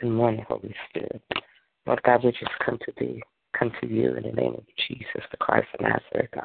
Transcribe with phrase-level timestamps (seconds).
[0.00, 1.22] Good morning, Holy Spirit.
[1.86, 3.22] Lord God, we just come to thee,
[3.58, 6.44] come to you in the name of Jesus, the Christ of Nazareth, God.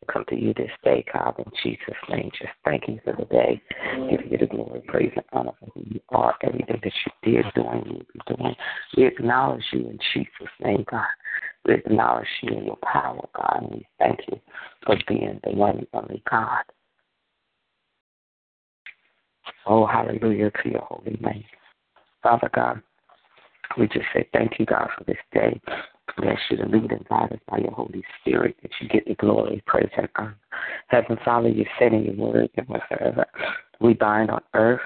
[0.00, 2.30] We come to you this day, God, in Jesus' name.
[2.30, 3.60] Just thank you for the day.
[4.08, 6.92] Give you the glory, praise, and honor for who you are, everything that
[7.24, 8.54] you did, doing, you be doing.
[8.96, 11.04] We acknowledge you in Jesus' name, God.
[11.66, 14.40] We acknowledge you in your power, God, and we thank you
[14.86, 16.62] for being the one and only God.
[19.66, 21.44] Oh, hallelujah to your holy name.
[22.22, 22.82] Father God,
[23.78, 25.60] we just say thank you, God, for this day.
[26.20, 29.06] We ask you to lead and guide us by your Holy Spirit, that you get
[29.06, 30.38] the glory, praise, and honor.
[30.88, 33.26] Heaven, Father, you said in your word that whatsoever
[33.80, 34.80] we bind on earth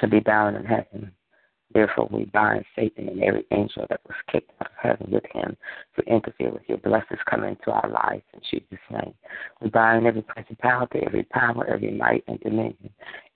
[0.00, 1.12] shall be bound in heaven.
[1.74, 5.54] Therefore, we bind Satan and every angel that was kicked out of heaven with him
[5.96, 9.12] to interfere with your blessings coming into our lives in Jesus' name.
[9.60, 12.90] We bind every principality, every power, every might and dominion,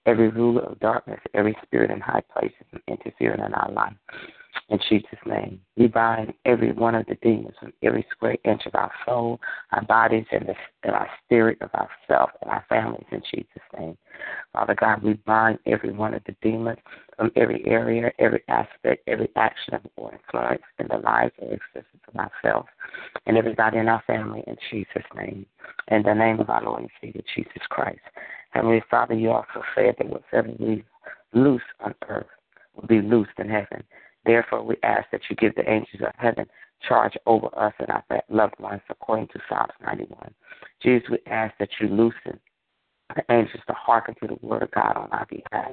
[0.06, 3.94] every ruler of darkness, every spirit in high places interfering in our life.
[4.68, 8.74] In Jesus' name, we bind every one of the demons from every square inch of
[8.74, 9.40] our soul,
[9.72, 13.46] our bodies, and, the, and our spirit of ourself and our families in Jesus'
[13.78, 13.96] name.
[14.52, 16.78] Father God, we bind every one of the demons
[17.16, 22.02] from every area, every aspect, every action of or influence in the lives or existence
[22.08, 22.68] of ourselves
[23.26, 25.46] and everybody in our family in Jesus' name.
[25.88, 28.00] In the name of our Lord and Savior Jesus Christ.
[28.52, 30.84] Heavenly Father, you also said that whatever we
[31.32, 32.26] loose on earth
[32.74, 33.82] will be loosed in heaven.
[34.24, 36.46] Therefore, we ask that you give the angels of heaven
[36.86, 40.34] charge over us and our loved ones according to Psalms 91.
[40.82, 42.38] Jesus, we ask that you loosen
[43.14, 45.70] the angels to hearken to the word of God on our behalf.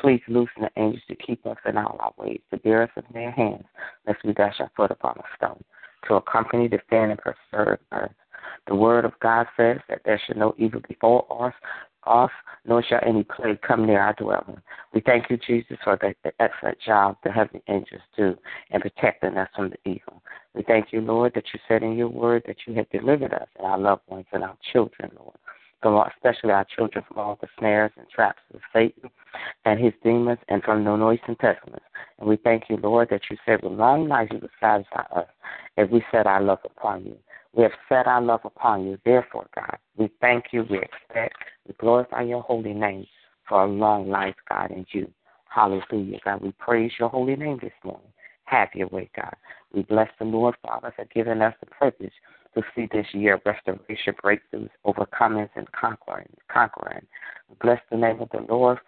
[0.00, 3.02] Please loosen the angels to keep us in all our ways, to bear us in
[3.12, 3.64] their hands,
[4.06, 5.62] lest we dash our foot upon a stone,
[6.06, 8.10] to accompany, defend, and preserve us.
[8.66, 11.54] The word of God says that there should no evil befall us,
[12.08, 12.30] us,
[12.64, 14.60] nor shall any plague come near our dwelling.
[14.92, 18.36] We thank you, Jesus, for the, the excellent job the heavenly angels do
[18.70, 20.22] in protecting us from the evil.
[20.54, 23.48] We thank you, Lord, that you said in your word that you have delivered us
[23.58, 25.36] and our loved ones and our children, Lord.
[25.80, 29.10] From especially our children from all the snares and traps of Satan
[29.64, 31.84] and his demons and from the noise and pestilence.
[32.18, 35.28] And we thank you, Lord, that you said with long life you will satisfy us
[35.76, 37.16] as we set our love upon you.
[37.54, 38.98] We have set our love upon you.
[39.04, 41.36] Therefore, God, we thank you, we expect,
[41.66, 43.06] we glorify your holy name
[43.48, 45.10] for a long life, God, and you.
[45.48, 46.42] Hallelujah, God.
[46.42, 48.12] We praise your holy name this morning.
[48.44, 49.34] Have your way, God.
[49.72, 52.12] We bless the Lord, Father, for giving us the privilege
[52.54, 56.28] to see this year restoration, breakthroughs, overcomings, and conquering.
[56.48, 57.06] conquering.
[57.48, 58.78] We bless the name of the Lord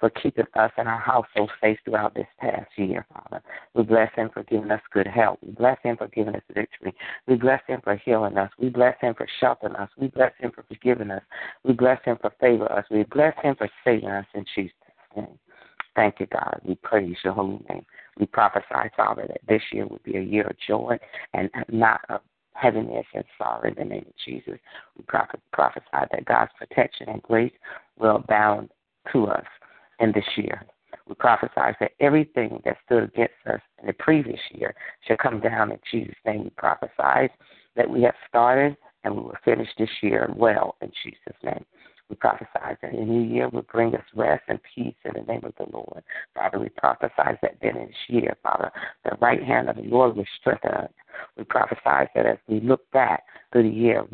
[0.00, 3.42] for keeping us and our household safe throughout this past year, Father.
[3.74, 5.38] We bless Him for giving us good health.
[5.42, 6.94] We bless Him for giving us victory.
[7.26, 8.50] We bless Him for healing us.
[8.58, 9.90] We bless Him for sheltering us.
[9.98, 11.22] We bless Him for forgiving us.
[11.64, 12.84] We bless Him for favoring us.
[12.90, 14.72] We bless Him for saving us in Jesus'
[15.16, 15.38] name.
[15.96, 16.60] Thank you, God.
[16.64, 17.84] We praise your holy name.
[18.18, 20.98] We prophesy, Father, that this year will be a year of joy
[21.34, 22.20] and not of
[22.54, 24.58] heaviness and sorrow in the name of Jesus.
[24.96, 27.52] We prophesy that God's protection and grace
[27.98, 28.70] will abound
[29.12, 29.44] to us
[30.00, 30.64] in this year.
[31.06, 34.74] We prophesy that everything that stood against us in the previous year
[35.06, 36.44] shall come down in Jesus' name.
[36.44, 37.32] We prophesy
[37.76, 41.64] that we have started and we will finish this year well in Jesus' name.
[42.10, 45.44] We prophesy that the new year will bring us rest and peace in the name
[45.44, 46.02] of the Lord.
[46.34, 48.72] Father, we prophesy that then in this year, Father,
[49.04, 50.90] the right hand of the Lord will strengthen us.
[51.36, 54.04] We prophesy that as we look back through the year,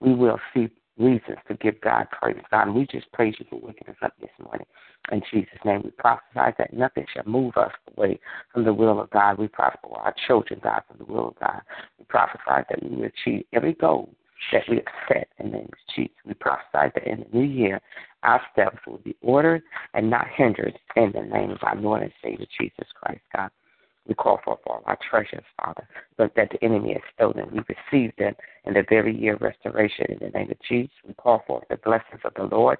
[0.00, 0.68] we will see
[0.98, 2.42] reasons to give God praise.
[2.50, 4.66] God, we just praise you for waking us up this morning.
[5.10, 8.20] In Jesus' name, we prophesy that nothing shall move us away
[8.52, 9.38] from the will of God.
[9.38, 11.62] We prophesy our children, God, from the will of God.
[11.98, 14.10] We prophesy that we will achieve every goal
[14.52, 16.16] that we have set in the name of Jesus.
[16.26, 17.80] We prophesy that in the new year,
[18.22, 19.62] our steps will be ordered
[19.94, 23.50] and not hindered in the name of our Lord and Savior Jesus Christ, God.
[24.06, 27.48] We call for all our treasures, Father, but that the enemy has stolen.
[27.52, 28.34] We receive them
[28.64, 30.90] in the very year of restoration in the name of Jesus.
[31.06, 32.78] We call for the blessings of the Lord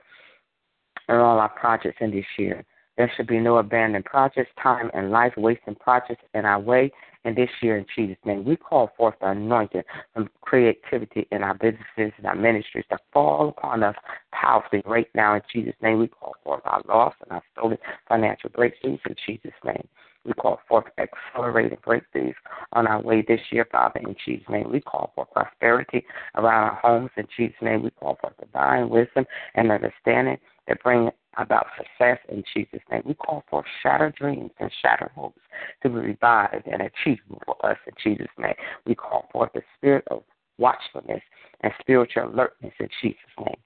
[1.08, 2.64] and all our projects in this year.
[2.96, 6.92] There should be no abandoned projects, time, and life wasting projects in our way.
[7.24, 9.82] And this year, in Jesus' name, we call forth the anointing
[10.12, 13.94] from creativity in our businesses and our ministries to fall upon us
[14.32, 15.36] powerfully right now.
[15.36, 17.78] In Jesus' name, we call forth our lost and our stolen
[18.08, 19.88] financial breakthroughs in Jesus' name.
[20.24, 22.34] We call forth accelerated breakthroughs
[22.72, 24.70] on our way this year, Father, in Jesus' name.
[24.70, 26.04] We call for prosperity
[26.36, 27.82] around our homes in Jesus' name.
[27.82, 30.38] We call for divine wisdom and understanding
[30.68, 33.02] that bring about success in Jesus' name.
[33.04, 35.40] We call for shattered dreams and shattered hopes
[35.82, 38.54] to be revived and achievable for us in Jesus' name.
[38.86, 40.22] We call forth the spirit of
[40.58, 41.22] watchfulness
[41.62, 43.56] and spiritual alertness in Jesus' name.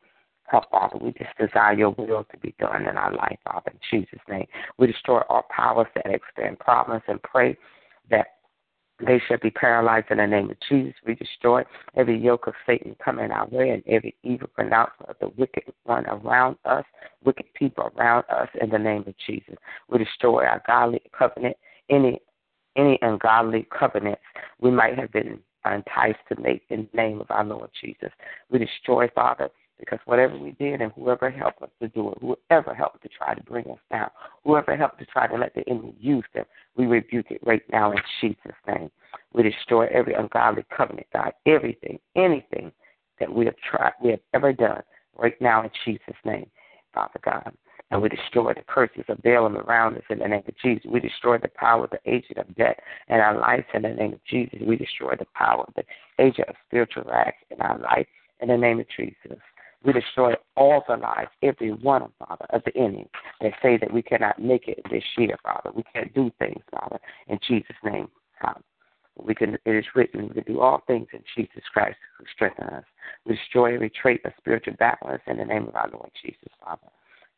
[0.49, 3.79] Help, Father, we just desire your will to be done in our life, Father, in
[3.91, 4.47] Jesus' name.
[4.79, 7.57] We destroy all powers that extend problems and pray
[8.11, 8.27] that
[9.05, 10.95] they shall be paralyzed in the name of Jesus.
[11.07, 11.65] We destroy
[11.97, 16.07] every yoke of Satan coming our way and every evil pronouncement of the wicked one
[16.07, 16.85] around us,
[17.25, 19.57] wicked people around us in the name of Jesus.
[19.89, 21.57] We destroy our godly covenant,
[21.91, 22.21] any
[22.77, 24.21] any ungodly covenants
[24.61, 28.11] we might have been enticed to make in the name of our Lord Jesus.
[28.51, 32.75] We destroy, Father, because whatever we did and whoever helped us to do it, whoever
[32.75, 34.11] helped to try to bring us down,
[34.45, 36.45] whoever helped to try to let the enemy use them,
[36.77, 38.91] we rebuke it right now in Jesus' name.
[39.33, 42.73] We destroy every ungodly covenant, God, everything, anything
[43.21, 44.83] that we have tried, we have ever done
[45.17, 46.49] right now in Jesus' name,
[46.95, 47.53] Father God.
[47.91, 50.91] And we destroy the curses of Balaam around us in the name of Jesus.
[50.91, 52.77] We destroy the power of the agent of death
[53.09, 54.59] in our lives in the name of Jesus.
[54.67, 55.85] We destroy the power of the
[56.19, 58.07] agent of spiritual rags in our life
[58.41, 59.39] in the name of Jesus.
[59.85, 63.09] We destroy all the lies, every one of Father, of the enemy
[63.41, 65.71] that say that we cannot make it this year, Father.
[65.75, 68.09] We can't do things, Father, in Jesus' name,
[68.41, 68.61] Father.
[69.19, 72.71] We can it is written, we can do all things in Jesus Christ who strengthens
[72.71, 72.85] us.
[73.25, 76.89] We destroy every trait of spiritual backwardness in the name of our Lord Jesus, Father.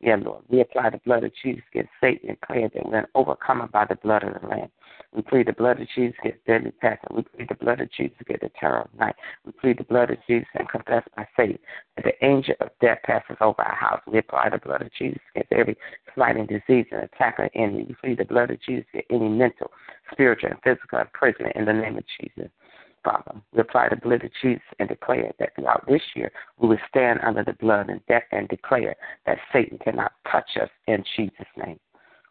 [0.00, 0.44] Yeah, Lord.
[0.48, 3.96] We apply the blood of Jesus against Satan and declare that we're overcome by the
[3.96, 4.70] blood of the Lamb.
[5.12, 7.08] We plead the blood of Jesus against deadly passion.
[7.10, 9.16] We plead the blood of Jesus against the terror of night.
[9.44, 11.58] We plead the blood of Jesus and confess by faith
[11.96, 14.00] that the angel of death passes over our house.
[14.06, 15.76] We apply the blood of Jesus against every
[16.14, 17.86] smiting disease and attack of enemy.
[17.88, 19.72] We plead the blood of Jesus against any mental,
[20.12, 22.50] spiritual, and physical imprisonment in the name of Jesus.
[23.52, 27.20] We apply the blood of Jesus and declare that throughout this year we will stand
[27.22, 28.96] under the blood and, de- and declare
[29.26, 31.78] that Satan cannot touch us in Jesus' name.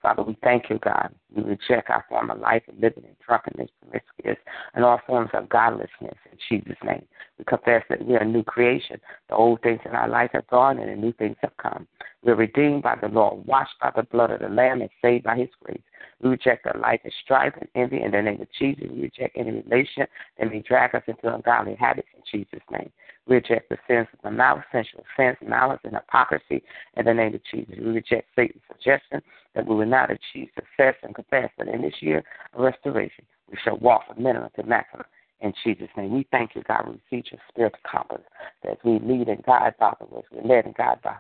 [0.08, 1.14] Father, we thank you, God.
[1.36, 4.38] We reject our former life of living in drunkenness, promiscuous,
[4.74, 7.04] and all forms of godlessness in Jesus' name.
[7.38, 9.02] We confess that we are a new creation.
[9.28, 11.90] The old things in our life have gone and the new things have come.
[12.24, 15.26] We are redeemed by the Lord, washed by the blood of the Lamb, and saved
[15.26, 15.82] by his grace.
[16.22, 18.86] We reject the life of strife and envy in the name of Jesus.
[18.90, 20.10] We reject any relationship
[20.40, 22.92] that may drag us into ungodly habits Jesus' name.
[23.28, 25.04] We reject the sins of the mouth, sensual
[25.46, 26.64] malice, and hypocrisy
[26.96, 27.76] in the name of Jesus.
[27.78, 29.22] We reject Satan's suggestion
[29.56, 33.78] that we will not achieve success and that in this year of restoration we shall
[33.78, 35.06] walk from minimum to maximum.
[35.40, 36.88] In Jesus' name, we thank you, God.
[36.88, 38.28] We receive your spirit of confidence
[38.70, 41.16] as we lead and guide, Father, as we led and guide by,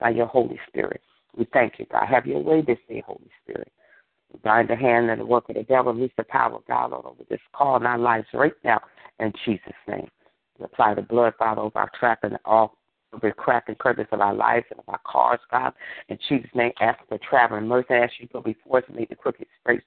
[0.00, 1.02] by your Holy Spirit.
[1.36, 2.06] We thank you, God.
[2.06, 3.70] Have your way this day, Holy Spirit.
[4.42, 7.22] Bind the hand and the work of the devil, release the power of God over
[7.28, 8.80] this call in our lives right now
[9.18, 10.08] in Jesus' name.
[10.58, 12.76] We apply the blood, Father, over our trap and all
[13.14, 15.72] every crack and crevice of our lives and of our cars, God.
[16.08, 17.94] In Jesus' name, ask for traveling mercy.
[17.94, 19.82] Ask you to go before us and make the crooked straight,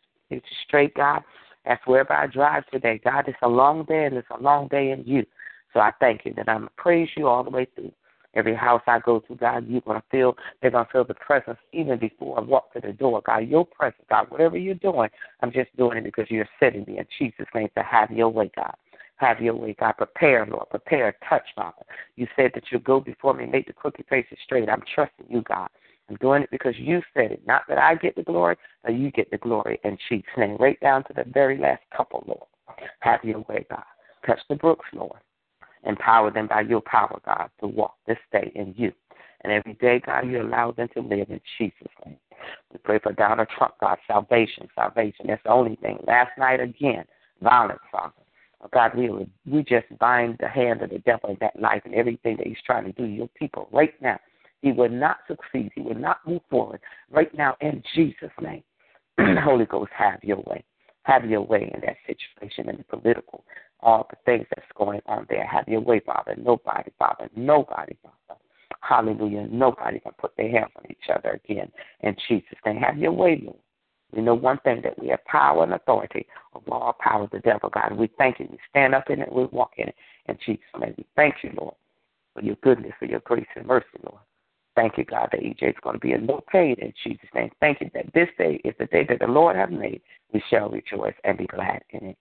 [0.65, 1.21] straight, God.
[1.65, 4.91] Ask wherever I drive today, God, it's a long day and it's a long day
[4.91, 5.25] in you.
[5.73, 7.91] So I thank you that I'm praise you all the way through.
[8.35, 11.97] Every house I go to, God, you're to feel, they're to feel the presence even
[11.97, 13.21] before I walk to the door.
[13.25, 15.09] God, your presence, God, whatever you're doing,
[15.41, 18.51] I'm just doing it because you're setting me in Jesus' name to have your way,
[18.55, 18.75] God.
[19.15, 19.93] Have your way, God.
[19.93, 20.69] Prepare, Lord.
[20.69, 21.83] Prepare, touch, Father.
[22.15, 24.69] You said that you'll go before me, make the crooked places straight.
[24.69, 25.67] I'm trusting you, God.
[26.09, 27.41] I'm doing it because you said it.
[27.45, 30.55] Not that I get the glory, but you get the glory in Jesus' name.
[30.57, 32.47] Right down to the very last couple, Lord.
[33.01, 33.83] Have your way, God.
[34.25, 35.19] Touch the Brooks, Lord.
[35.85, 38.91] Empower them by your power, God, to walk this day in you.
[39.41, 42.17] And every day, God, you allow them to live in Jesus' name.
[42.71, 45.27] We pray for Donald Trump, God, salvation, salvation.
[45.27, 45.99] That's the only thing.
[46.05, 47.05] Last night, again,
[47.41, 48.13] violence, Father.
[48.61, 49.09] Oh, God, we,
[49.45, 52.57] we just bind the hand of the devil in that life and everything that he's
[52.65, 54.19] trying to do to your people right now.
[54.61, 55.71] He will not succeed.
[55.73, 58.63] He will not move forward right now in Jesus' name.
[59.43, 60.63] Holy Ghost, have your way.
[61.03, 63.45] Have your way in that situation in the political
[63.81, 65.45] all the things that's going on there.
[65.45, 66.35] Have your way, Father.
[66.37, 67.29] Nobody, Father.
[67.35, 68.39] Nobody, Father.
[68.81, 69.47] Hallelujah.
[69.49, 71.71] Nobody can put their hands on each other again.
[72.01, 73.57] In Jesus' name, have your way, Lord.
[74.11, 77.39] We know one thing that we have power and authority over all power of the
[77.39, 77.95] devil, God.
[77.95, 78.47] We thank you.
[78.49, 79.31] We stand up in it.
[79.31, 79.95] We walk in it.
[80.27, 81.75] In Jesus' name, we thank you, Lord,
[82.33, 84.21] for your goodness, for your grace and mercy, Lord.
[84.75, 87.51] Thank you, God, that EJ is going to be a no paid in Jesus' name.
[87.59, 90.01] Thank you that this day is the day that the Lord has made.
[90.33, 92.17] We shall rejoice and be glad in it.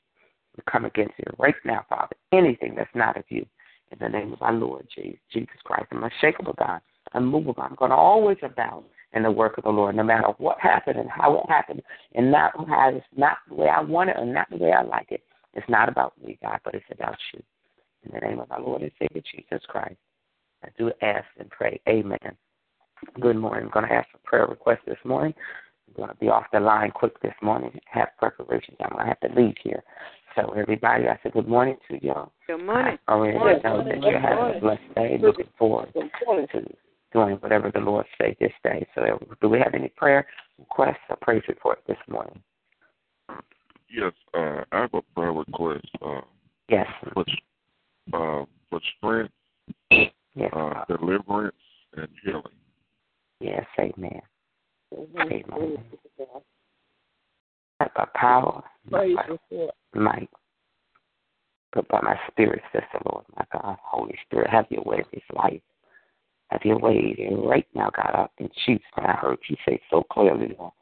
[0.59, 2.17] We come against it right now, Father.
[2.33, 3.47] Anything that's not of you,
[3.93, 6.81] in the name of our Lord Jesus Christ, I'm unshakable, God,
[7.15, 7.63] unmovable.
[7.63, 10.99] I'm going to always abound in the work of the Lord, no matter what happened
[10.99, 11.81] and how it happened,
[12.17, 14.83] and not how it's not the way I want it or not the way I
[14.83, 15.23] like it.
[15.55, 17.43] It's not about me, God, but it's about you.
[18.05, 19.97] In the name of our Lord and Savior Jesus Christ,
[20.65, 21.81] I do ask and pray.
[21.89, 22.19] Amen.
[23.21, 23.67] Good morning.
[23.67, 25.35] I'm going to ask for prayer request this morning.
[25.89, 27.79] I'm going to be off the line quick this morning.
[27.87, 28.77] Have preparations.
[28.81, 29.83] I'm going to have to leave here.
[30.39, 32.31] So everybody, I said good morning to y'all.
[32.47, 32.97] Good morning.
[33.09, 33.61] I already morning.
[33.65, 35.19] know that you're having a blessed day.
[35.21, 35.93] Looking forward
[36.53, 36.75] to
[37.13, 38.87] doing whatever the Lord say this day.
[38.95, 40.27] So do we have any prayer
[40.59, 42.41] requests or praise report this morning?
[43.91, 45.87] Yes, uh, I have a prayer request.
[46.01, 46.21] Uh,
[46.69, 46.87] yes.
[47.15, 47.25] For,
[48.13, 49.33] uh, for strength,
[49.91, 51.57] yes, uh, deliverance,
[51.97, 52.43] and healing.
[53.41, 54.21] Yes, amen.
[55.19, 55.79] Amen.
[57.81, 59.05] Not by power, not
[59.93, 60.31] by might,
[61.73, 63.77] but by my spirit, says the Lord, my God.
[63.83, 65.61] Holy Spirit, have your way in this life.
[66.51, 68.85] Have your way right now, God, up in Jesus.
[68.97, 70.73] And I heard you say so clearly, Lord.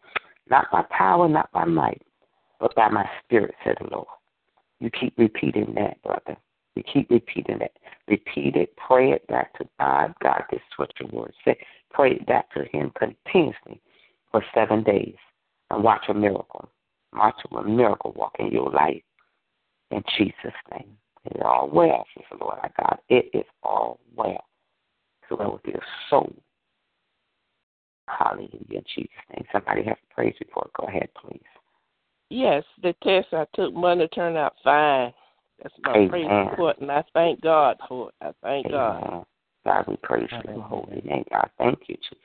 [0.49, 2.03] Not by power, not by might,
[2.61, 4.07] but by my spirit, said the Lord.
[4.79, 6.37] You keep repeating that, brother.
[6.77, 7.73] You keep repeating that.
[8.07, 10.15] Repeat it, pray it back to God.
[10.23, 11.57] God, this is what your word said.
[11.91, 13.81] Pray it back to Him continuously
[14.31, 15.17] for seven days
[15.71, 16.71] and watch a miracle.
[17.17, 19.03] Watch a miracle walk in your life
[19.91, 20.35] in Jesus'
[20.73, 20.97] name.
[21.25, 22.99] It is all well, says the Lord our God.
[23.09, 24.45] It is all well.
[25.29, 25.81] So that would be a
[26.11, 26.33] soul.
[28.09, 29.45] Hallelujah in Jesus' name.
[29.51, 30.71] Somebody has a praise report.
[30.79, 31.41] Go ahead, please.
[32.31, 35.13] Yes, the test I took Monday turned out fine.
[35.63, 36.09] That's my Amen.
[36.09, 38.15] praise report, and I thank God for it.
[38.21, 38.79] I thank Amen.
[38.79, 39.25] God.
[39.65, 41.25] God, we praise your holy name.
[41.31, 42.19] God, thank you, Jesus.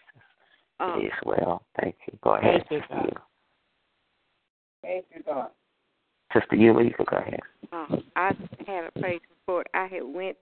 [0.79, 1.63] Um, it is well.
[1.79, 2.17] Thank you.
[2.23, 3.11] Go ahead, Thank you, you.
[4.81, 5.49] Thank you, God.
[6.33, 7.39] Sister you, you can go ahead.
[7.71, 8.31] uh, I
[8.65, 9.67] had a praise report.
[9.73, 10.37] I had went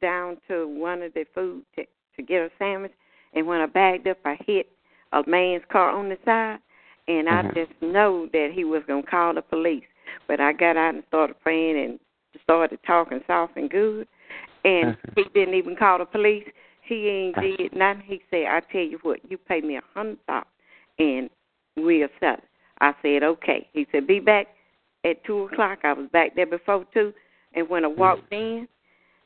[0.00, 1.84] down to one of the food to,
[2.16, 2.92] to get a sandwich,
[3.34, 4.68] and when I backed up, I hit
[5.12, 6.58] a man's car on the side,
[7.08, 7.54] and I Mhm.
[7.54, 9.84] just know that he was gonna call the police.
[10.26, 12.00] But I got out and started praying and
[12.42, 14.08] started talking soft and good,
[14.64, 15.14] and Mhm.
[15.16, 16.48] he didn't even call the police.
[16.82, 17.56] He ain't Mhm.
[17.56, 18.02] did nothing.
[18.02, 20.46] He said, "I tell you what, you pay me a hundred dollars,
[20.98, 21.30] and
[21.76, 22.44] we'll settle."
[22.80, 24.48] I said, "Okay." He said, "Be back
[25.04, 27.12] at two o'clock." I was back there before two,
[27.54, 28.00] and when I mm-hmm.
[28.00, 28.68] walked in,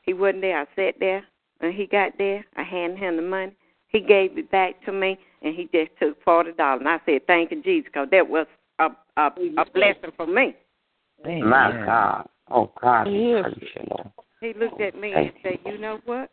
[0.03, 0.61] he wasn't there.
[0.61, 1.23] I sat there,
[1.61, 2.45] and he got there.
[2.55, 3.53] I handed him the money.
[3.87, 6.81] He gave it back to me, and he just took forty dollars.
[6.81, 8.47] And I said, "Thank you, Jesus," because that was
[8.79, 10.55] a a, a blessing for me.
[11.23, 12.29] My God.
[12.51, 13.43] Oh, God, we Yes.
[13.43, 14.09] praise you, Lord.
[14.41, 16.31] He looked at me oh, Thank and said, "You know what?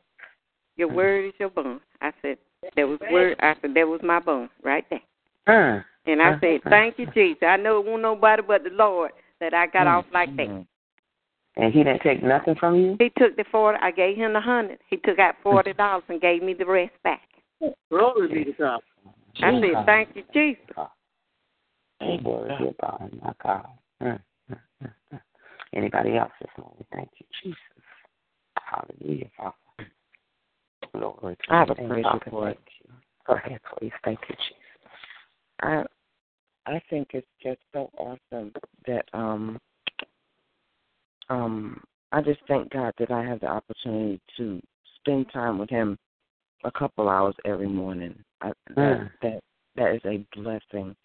[0.76, 0.96] Your mm-hmm.
[0.96, 1.80] word is your bone.
[2.00, 2.38] I said,
[2.76, 5.02] "That was word." I said, "That was my bone right there."
[5.46, 5.84] Mm.
[6.06, 6.40] And I Mhm.
[6.40, 7.42] said, "Thank you, Jesus.
[7.42, 10.66] I know it won't nobody but the Lord that I got off like that."
[11.56, 12.96] And he didn't take nothing from you?
[12.98, 13.78] He took the forty.
[13.80, 14.78] I gave him the hundred.
[14.88, 17.28] He took out forty dollars and gave me the rest back.
[17.90, 18.82] Glory be to God.
[19.42, 20.74] I said, "Thank you, Jesus."
[21.98, 24.20] Thank you, dear God, my God.
[25.72, 26.84] Anybody else this morning?
[26.92, 27.60] Thank you, Jesus.
[28.58, 29.56] Hallelujah, Father.
[30.94, 32.56] Lord, I have a thank you, report.
[32.56, 32.92] Thank you.
[33.26, 33.92] Go ahead, please.
[34.04, 34.65] Thank you, Jesus.
[35.62, 35.84] I
[36.66, 38.52] I think it's just so awesome
[38.86, 39.58] that um
[41.28, 41.82] um
[42.12, 44.60] I just thank God that I have the opportunity to
[45.00, 45.98] spend time with him
[46.64, 48.22] a couple hours every morning.
[48.40, 49.10] I, that Mm.
[49.22, 49.40] that
[49.76, 50.96] that is a blessing.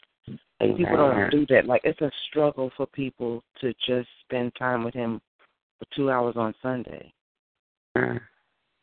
[0.62, 0.78] Amen.
[0.78, 1.66] People don't do that.
[1.66, 5.22] Like it's a struggle for people to just spend time with him
[5.80, 7.12] for two hours on Sunday.
[7.98, 8.22] Mm.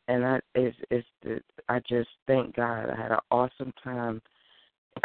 [0.09, 2.91] and I it's it's the, I just thank God.
[2.91, 4.21] I had an awesome time.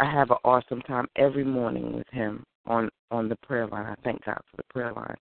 [0.00, 3.86] I have an awesome time every morning with him on on the prayer line.
[3.86, 5.16] I thank God for the prayer line.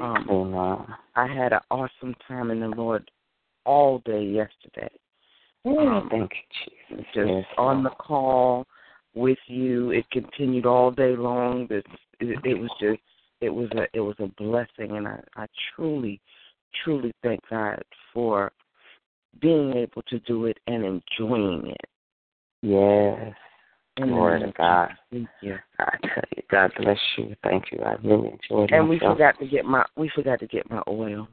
[0.00, 0.86] Um, Amen.
[1.16, 3.10] I had an awesome time in the Lord
[3.64, 4.90] all day yesterday.
[5.64, 7.06] Um, Thank you, Jesus.
[7.14, 8.66] just Yes, on the call
[9.14, 9.90] with you.
[9.90, 11.66] It continued all day long.
[11.70, 11.84] It,
[12.20, 13.00] it, it was just
[13.40, 16.20] it was a it was a blessing, and I I truly
[16.84, 17.82] truly thank God
[18.14, 18.52] for
[19.40, 21.88] being able to do it and enjoying it.
[22.62, 23.34] Yes.
[23.96, 24.90] Glory to God.
[25.10, 25.56] Thank you.
[25.78, 27.34] I tell you, God bless you.
[27.42, 27.80] Thank you.
[27.80, 28.74] I really enjoyed it.
[28.74, 31.28] And we forgot to get my we forgot to get my oil.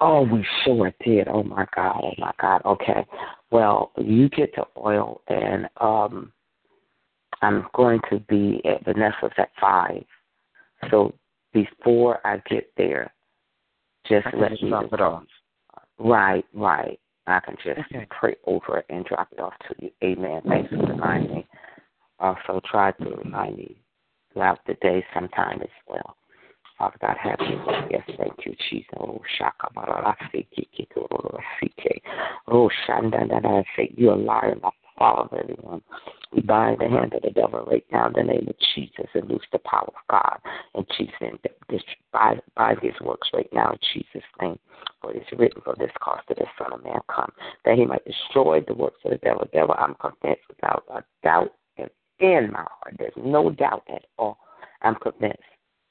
[0.00, 1.28] Oh, we sure did.
[1.28, 2.00] Oh my God.
[2.02, 2.62] Oh my God.
[2.64, 3.04] Okay.
[3.50, 6.32] Well, you get the oil, and um,
[7.42, 10.04] I'm going to be at Vanessa's at five.
[10.90, 11.14] So
[11.52, 13.12] before I get there,
[14.08, 15.24] just I let me drop it off.
[15.98, 17.00] Right, right.
[17.26, 18.06] I can just Okay.
[18.10, 19.90] pray over it and drop it off to you.
[20.02, 20.42] Amen.
[20.48, 21.46] Thanks for reminding me.
[22.18, 23.76] Also, try to remind me
[24.32, 26.16] throughout the day sometime as well.
[26.78, 27.88] Father God, have your way.
[27.90, 28.88] Yes, thank you, Jesus.
[28.98, 30.46] Oh, shaka kororosike.
[30.96, 35.82] Oh, oh, shanda, da, da, say, you're a liar, my Father, everyone.
[36.36, 39.26] We bind the hand of the devil right now in the name of Jesus and
[39.26, 40.38] loose the power of God
[40.74, 41.40] in Jesus'.
[41.70, 41.80] This,
[42.12, 44.58] by, by his works right now in Jesus' name.
[45.00, 47.32] For it is written, for this cause did the Son of Man come,
[47.64, 49.48] that he might destroy the works of the devil.
[49.50, 51.88] Devil, I'm convinced without a doubt in,
[52.20, 52.96] in my heart.
[52.98, 54.36] There's no doubt at all.
[54.82, 55.40] I'm convinced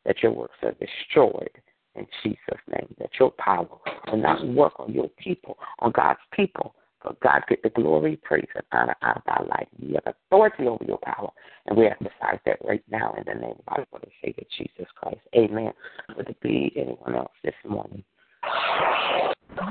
[0.06, 1.50] that your works are destroyed
[1.96, 3.68] in Jesus' name, that your power
[4.12, 6.76] will not work on your people, on God's people.
[7.06, 9.68] But God get the glory, praise, and honor out of our life.
[9.80, 11.30] We have authority over your power,
[11.68, 14.88] and we exercise that right now in the name of our Lord and Savior Jesus
[14.96, 15.20] Christ.
[15.36, 15.72] Amen.
[16.18, 18.04] Would it be anyone else this morning?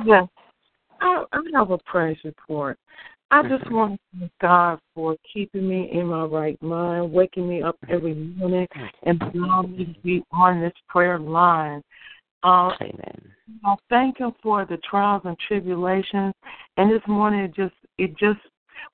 [0.07, 0.29] Yes.
[1.01, 2.79] I, I have a praise report.
[3.33, 3.75] I just mm-hmm.
[3.75, 7.95] want to thank God for keeping me in my right mind, waking me up mm-hmm.
[7.95, 9.09] every morning, mm-hmm.
[9.09, 11.83] and allowing me to be on this prayer line.
[12.45, 13.33] Uh, Amen.
[13.65, 16.35] I thank Him for the trials and tribulations.
[16.77, 18.41] And this morning, it just it just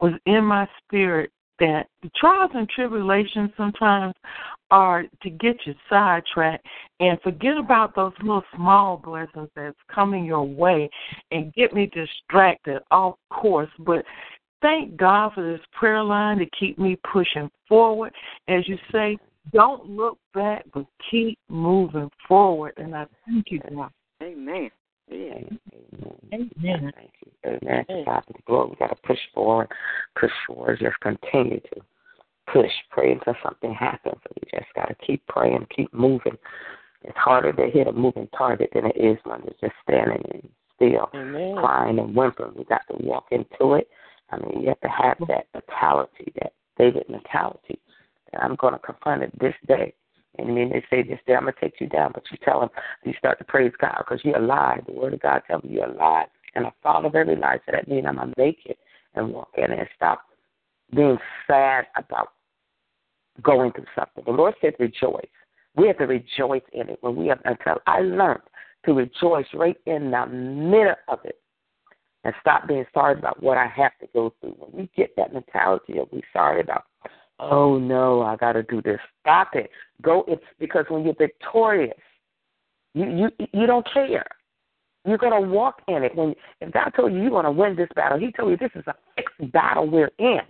[0.01, 4.15] was in my spirit that the trials and tribulations sometimes
[4.71, 6.65] are to get you sidetracked
[7.01, 10.89] and forget about those little small blessings that's coming your way
[11.33, 13.69] and get me distracted off course.
[13.81, 14.05] But
[14.63, 18.13] thank God for this prayer line to keep me pushing forward.
[18.49, 19.19] As you say,
[19.53, 22.75] don't look back, but keep moving forward.
[22.77, 23.91] And I thank you, God.
[24.23, 24.71] Amen.
[25.09, 25.35] Yeah.
[25.35, 26.21] Amen.
[26.33, 26.93] Amen.
[26.95, 27.33] Thank you.
[27.45, 27.85] Amen.
[27.89, 28.71] To God be the glory.
[28.71, 29.69] We got to push forward,
[30.19, 30.79] push forward.
[30.81, 31.81] Just continue to
[32.53, 34.21] push, pray until something happens.
[34.35, 36.37] We just got to keep praying, keep moving.
[37.03, 40.49] It's harder to hit a moving target than it is when you're just standing and
[40.77, 41.57] still, Amen.
[41.57, 42.55] crying and whimpering.
[42.57, 43.89] We got to walk into it.
[44.31, 47.81] I mean, you have to have that mentality, that David mentality.
[48.39, 49.95] I'm going to confront it this day.
[50.39, 52.61] And mean, they say this day, I'm going to take you down, but you tell
[52.61, 52.69] them,
[53.05, 54.85] you start to praise God because you're alive.
[54.87, 56.29] The Word of God tells me you're alive.
[56.55, 57.59] And I follow every lie.
[57.67, 58.79] So that means I'm going to make it
[59.15, 60.23] and walk in and stop
[60.95, 62.29] being sad about
[63.43, 64.25] going through something.
[64.25, 65.27] The Lord said rejoice.
[65.77, 66.99] We have to rejoice in it.
[67.01, 68.43] When we have until I learned
[68.87, 71.41] to rejoice right in the middle of it
[72.25, 74.57] and stop being sorry about what I have to go through.
[74.59, 76.85] When we get that mentality of we sorry about,
[77.41, 78.99] oh no, I got to do this.
[79.21, 79.71] Stop it.
[80.03, 80.25] Go.
[80.29, 81.97] It's because when you're victorious,
[82.95, 84.27] you you you don't care.
[85.07, 86.15] You're gonna walk in it.
[86.15, 88.87] When if God told you you're gonna win this battle, He told you this is
[88.87, 90.41] a fixed battle we're in.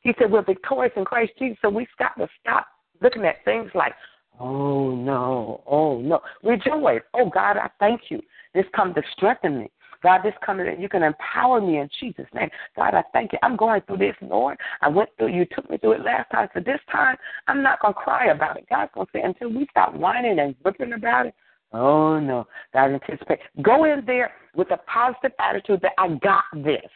[0.00, 2.66] He said we're victorious in Christ Jesus, so we got to stop
[3.02, 3.92] looking at things like,
[4.40, 6.20] oh no, oh no.
[6.42, 7.02] Rejoice.
[7.14, 8.20] Oh God, I thank you.
[8.54, 9.70] This come to strengthen me.
[10.02, 12.48] God, this coming that you can empower me in Jesus' name.
[12.76, 13.38] God, I thank you.
[13.42, 14.56] I'm going through this, Lord.
[14.80, 16.48] I went through, you took me through it last time.
[16.54, 18.66] So this time, I'm not going to cry about it.
[18.70, 21.34] God's going to say, until we stop whining and whipping about it,
[21.72, 22.46] oh, no.
[22.72, 23.40] God anticipate.
[23.62, 26.90] Go in there with a positive attitude that I got this.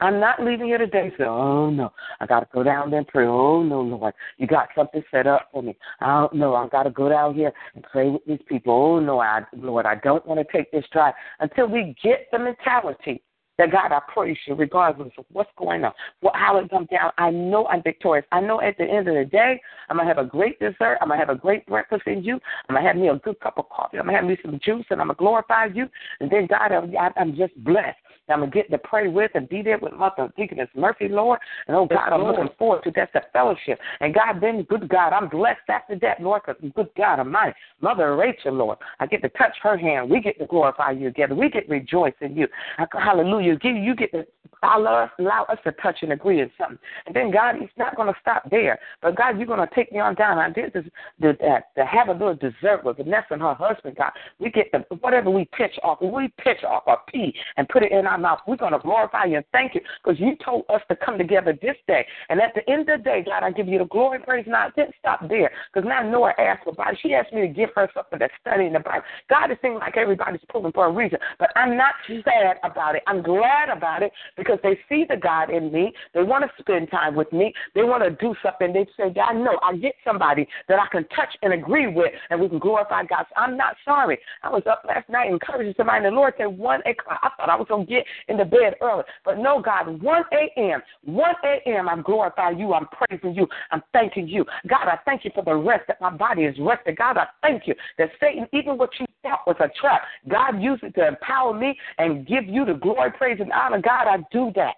[0.00, 3.08] I'm not leaving here today saying, oh, no, I got to go down there and
[3.08, 3.26] pray.
[3.26, 5.76] Oh, no, Lord, you got something set up for me.
[6.00, 6.54] I don't know.
[6.54, 8.74] I got to go down here and pray with these people.
[8.74, 12.38] Oh, no, I, Lord, I don't want to take this drive until we get the
[12.38, 13.22] mentality
[13.58, 17.12] that God, I praise you regardless of what's going on, what, how it comes down.
[17.18, 18.26] I know I'm victorious.
[18.32, 20.98] I know at the end of the day, I'm going to have a great dessert.
[21.00, 22.40] I'm going to have a great breakfast in you.
[22.68, 23.98] I'm going to have me a good cup of coffee.
[23.98, 25.86] I'm going to have me some juice, and I'm going to glorify you.
[26.20, 27.96] And then, God, I'm, I'm just blessed.
[28.28, 31.38] I'm going to get to pray with and be there with Mother Deaconess Murphy, Lord.
[31.68, 33.78] And, oh, God, I'm looking forward to that's the fellowship.
[34.00, 38.16] And, God, then, good God, I'm blessed after that, Lord, because, good God Almighty, Mother
[38.16, 40.08] Rachel, Lord, I get to touch her hand.
[40.08, 41.34] We get to glorify you together.
[41.34, 42.48] We get to rejoice in you.
[42.92, 43.56] Hallelujah.
[43.56, 44.24] Give you get to
[44.62, 46.78] allow us, allow us to touch and agree in something.
[47.06, 48.78] And then, God, He's not going to stop there.
[49.02, 50.38] But, God, you're going to take me on down.
[50.38, 50.84] I did this,
[51.20, 54.12] the, uh, to have a little dessert with Vanessa and her husband, God.
[54.38, 57.92] We get the, whatever we pitch off, we pitch off a pea and put it
[57.92, 58.40] in our mouth.
[58.46, 61.56] We're going to glorify you and thank you because you told us to come together
[61.60, 62.06] this day.
[62.28, 64.44] And at the end of the day, God, I give you the glory, and praise.
[64.48, 66.98] Now, I didn't stop there because now Noah asked about it.
[67.02, 69.04] She asked me to give her something that's studying the Bible.
[69.28, 73.02] God, it seems like everybody's pulling for a reason, but I'm not sad about it.
[73.06, 75.92] I'm glad about it because they see the God in me.
[76.12, 77.52] They want to spend time with me.
[77.74, 78.72] They want to do something.
[78.72, 82.40] They say, God, no, I get somebody that I can touch and agree with, and
[82.40, 83.26] we can glorify God.
[83.28, 84.18] So I'm not sorry.
[84.42, 87.20] I was up last night encouraging somebody, and the Lord said, one o'clock.
[87.22, 89.04] I thought I was going to get in the bed early.
[89.24, 92.72] But no, God, 1 a.m., 1 a.m., I'm glorifying you.
[92.74, 93.46] I'm praising you.
[93.70, 94.44] I'm thanking you.
[94.68, 96.96] God, I thank you for the rest that my body is rested.
[96.96, 100.82] God, I thank you that Satan, even what you thought was a trap, God used
[100.82, 103.80] it to empower me and give you the glory, praise, and honor.
[103.80, 104.74] God, I do that.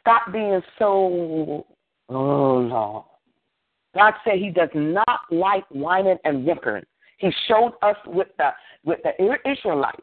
[0.00, 1.66] Stop being so,
[2.08, 3.04] oh, Lord.
[3.96, 6.84] God said He does not like whining and whimpering.
[7.18, 8.50] He showed us with the
[8.84, 9.12] with the
[9.50, 10.02] Israelites.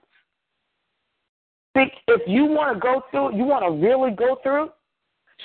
[1.75, 4.69] If you want to go through, you want to really go through,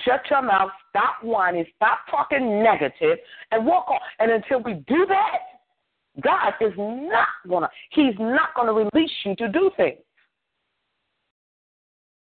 [0.04, 3.18] shut your mouth, stop whining, stop talking negative,
[3.50, 3.98] and walk on.
[4.18, 5.38] And until we do that,
[6.22, 7.70] God is not gonna.
[7.90, 9.98] He's not gonna release you to do things.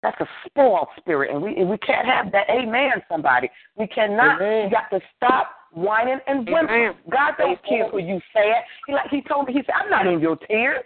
[0.03, 2.49] That's a spoiled spirit, and we and we can't have that.
[2.51, 2.91] Amen.
[3.09, 4.41] Somebody, we cannot.
[4.41, 4.65] Amen.
[4.65, 6.95] You got to stop whining and whimpering.
[7.11, 8.63] God don't care for you sad.
[8.87, 9.55] He like he told me.
[9.55, 10.85] He said, "I'm not in your tears."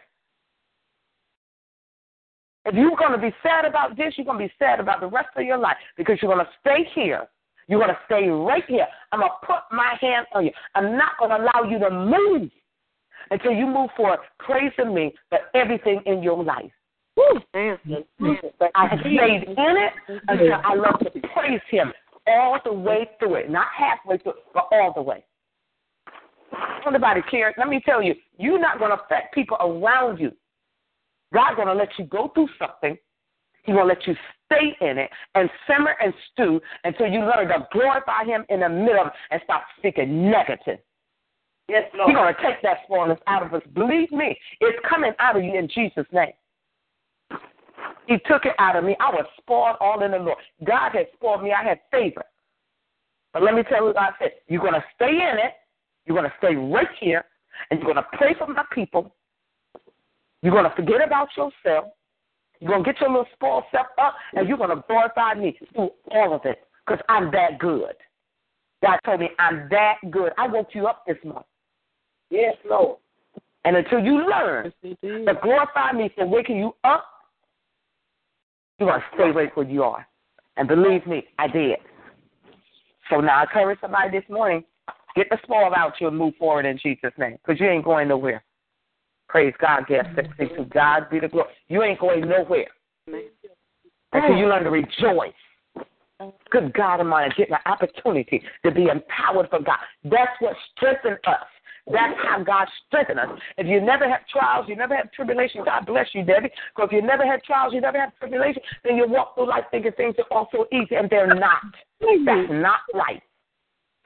[2.64, 5.08] If you're going to be sad about this, you're going to be sad about the
[5.08, 7.26] rest of your life because you're going to stay here.
[7.68, 8.86] You're going to stay right here.
[9.10, 10.52] I'm going to put my hand on you.
[10.74, 12.50] I'm not going to allow you to move
[13.30, 16.70] until you move forward, praising me for everything in your life.
[17.16, 17.40] Woo.
[17.54, 19.92] I stayed in it
[20.28, 21.92] until I love to praise Him
[22.26, 25.24] all the way through it, not halfway through, but all the way.
[26.90, 27.54] Nobody cares.
[27.58, 30.32] Let me tell you, you're not going to affect people around you.
[31.32, 32.96] God's going to let you go through something.
[33.64, 34.14] He's going to let you
[34.46, 38.68] stay in it and simmer and stew until you learn to glorify Him in the
[38.68, 40.78] middle and stop speaking negative.
[41.68, 42.10] Yes, Lord.
[42.10, 43.62] He's going to take that spoilness out of us.
[43.74, 46.32] Believe me, it's coming out of you in Jesus' name.
[48.06, 48.96] He took it out of me.
[49.00, 50.38] I was spoiled all in the Lord.
[50.64, 51.52] God had spoiled me.
[51.52, 52.24] I had favor.
[53.32, 54.32] But let me tell you what God said.
[54.48, 55.52] You're going to stay in it.
[56.04, 57.24] You're going to stay right here.
[57.70, 59.14] And you're going to pray for my people.
[60.42, 61.92] You're going to forget about yourself.
[62.60, 64.14] You're going to get your little spoiled self up.
[64.34, 66.58] And you're going to glorify me through all of it.
[66.86, 67.94] Because I'm that good.
[68.82, 70.32] God told me I'm that good.
[70.38, 71.46] I woke you up this month.
[72.30, 72.98] Yes, Lord.
[73.64, 77.06] And until you learn to glorify me for waking you up
[78.82, 80.06] you're going to stay right where you are.
[80.56, 81.78] And believe me, I did.
[83.08, 84.64] So now I encourage somebody this morning,
[85.14, 88.08] get the spoil out you and move forward in Jesus' name because you ain't going
[88.08, 88.42] nowhere.
[89.32, 90.08] Praise God, guest.
[90.14, 91.48] To God be the glory.
[91.68, 92.66] You ain't going nowhere
[94.12, 95.32] until you learn to rejoice.
[96.50, 99.78] Good God Almighty, get an opportunity to be empowered for God.
[100.04, 101.46] That's what strengthens us.
[101.90, 103.40] That's how God strengthens us.
[103.56, 106.50] If you never have trials, you never have tribulation, God bless you, Debbie.
[106.76, 109.64] Because if you never had trials, you never have tribulation, then you walk through life
[109.70, 111.62] thinking things are all so easy, and they're not.
[112.00, 113.22] That's not life.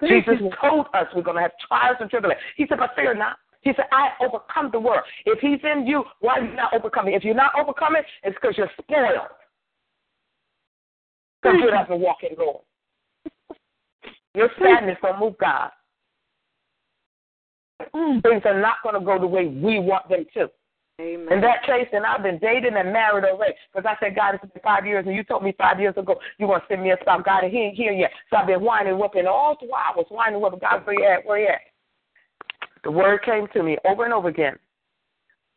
[0.00, 2.40] Jesus told us we're going to have trials and tribulation.
[2.56, 3.38] He said, but fear not.
[3.66, 5.02] He said, I overcome the world.
[5.24, 7.14] If he's in you, why are you not overcoming?
[7.14, 9.26] If you're not overcoming, it's because you're spoiled.
[11.42, 12.62] Because you doesn't walk in Lord.
[14.36, 15.70] Your sadness don't move God.
[17.92, 18.22] Mm.
[18.22, 20.48] Things are not going to go the way we want them to.
[21.00, 21.32] Amen.
[21.32, 23.54] In that case, then I've been dating and married already.
[23.74, 26.14] Because I said, God, it's been five years, and you told me five years ago
[26.38, 27.22] you want to send me a spouse.
[27.24, 28.12] God, and he ain't here yet.
[28.30, 29.26] So I've been whining, whooping.
[29.26, 30.60] All the while I was whining, whooping.
[30.60, 31.26] God, where you at?
[31.26, 31.60] Where you at?
[32.86, 34.54] The word came to me over and over again.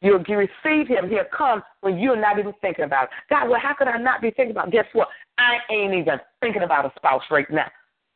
[0.01, 1.07] You'll receive him.
[1.07, 3.09] He'll come when you're not even thinking about it.
[3.29, 4.71] God, well, how could I not be thinking about it?
[4.71, 5.09] Guess what?
[5.37, 7.67] I ain't even thinking about a spouse right now.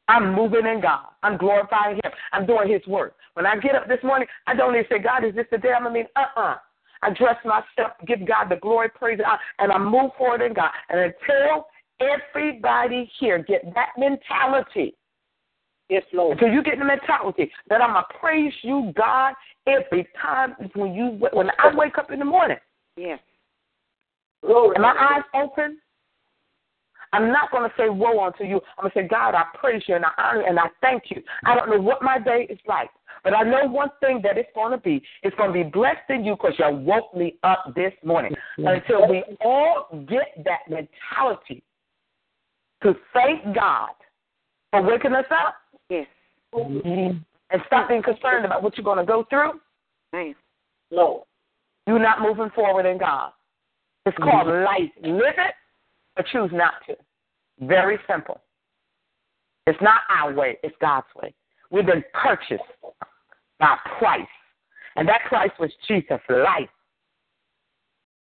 [0.07, 1.05] I'm moving in God.
[1.21, 2.11] I'm glorifying Him.
[2.31, 3.13] I'm doing His work.
[3.35, 5.73] When I get up this morning, I don't even say, God, is this the day
[5.73, 6.09] I'm going to meet?
[6.15, 6.55] Uh-uh.
[7.03, 9.19] I dress myself, give God the glory, praise,
[9.59, 10.71] and I move forward in God.
[10.89, 11.67] And until
[11.99, 14.95] everybody here get that mentality,
[15.89, 16.33] yes, Lord.
[16.33, 19.33] Until you get the mentality that I'm gonna praise you, God,
[19.67, 22.57] every time when you when I wake up in the morning.
[22.95, 23.19] Yes.
[24.43, 24.75] Glory.
[24.75, 25.79] And my eyes open,
[27.13, 28.59] I'm not going to say woe unto you.
[28.77, 31.03] I'm going to say, God, I praise you and I honor you and I thank
[31.09, 31.21] you.
[31.45, 32.89] I don't know what my day is like,
[33.23, 35.01] but I know one thing that it's going to be.
[35.21, 38.33] It's going to be blessed in you because you woke me up this morning.
[38.57, 41.63] Until we all get that mentality
[42.81, 43.91] to thank God
[44.71, 45.55] for waking us up.
[45.93, 46.07] Yes.
[46.53, 49.59] And stop being concerned about what you're going to go through.
[50.11, 50.35] Nice.
[50.91, 51.25] No.
[51.87, 53.31] You're not moving forward in God.
[54.05, 54.65] It's called mm-hmm.
[54.65, 54.91] life.
[55.01, 55.53] Live it
[56.15, 56.95] but choose not to.
[57.61, 58.41] Very simple.
[59.65, 61.33] It's not our way, it's God's way.
[61.71, 62.63] We've been purchased
[63.59, 64.21] by price.
[64.95, 66.69] And that price was Jesus' life.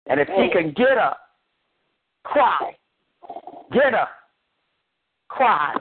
[0.08, 1.19] And if he can get up,
[2.23, 2.75] cry,
[3.71, 4.10] get up,
[5.30, 5.75] cry.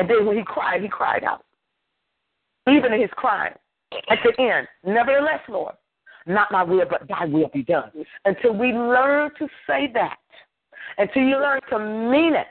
[0.00, 1.44] And then when he cried, he cried out.
[2.66, 3.52] Even in his crying,
[4.08, 5.74] at the end, nevertheless, Lord,
[6.26, 7.90] not my will, but thy will be done.
[8.24, 10.16] Until we learn to say that,
[10.96, 12.46] until you learn to mean it.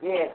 [0.00, 0.28] Yes.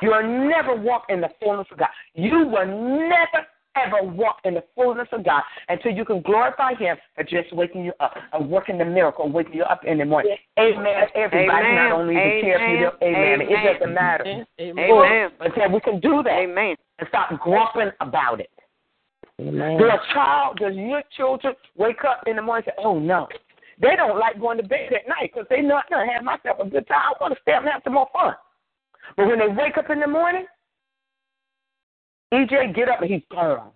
[0.00, 1.88] You will never walk in the fullness of God.
[2.14, 6.96] You will never ever walk in the fullness of God until you can glorify Him
[7.14, 10.36] for just waking you up and working the miracle, waking you up in the morning.
[10.58, 11.04] Amen.
[11.14, 11.74] Everybody, Amen.
[11.74, 13.46] not only the care for you, amen.
[13.48, 14.46] It doesn't matter.
[14.60, 15.30] Amen.
[15.40, 16.76] Until we can do that Amen.
[16.98, 18.50] and stop grumping about it.
[19.40, 19.78] Amen.
[19.78, 23.28] Does a child, does your children wake up in the morning and say, oh no,
[23.80, 26.22] they don't like going to bed at night because they know I'm going to have
[26.22, 27.02] myself a good time.
[27.02, 28.34] I want to stay up and have some more fun.
[29.16, 30.46] But when they wake up in the morning,
[32.32, 33.70] EJ get up and he's gone.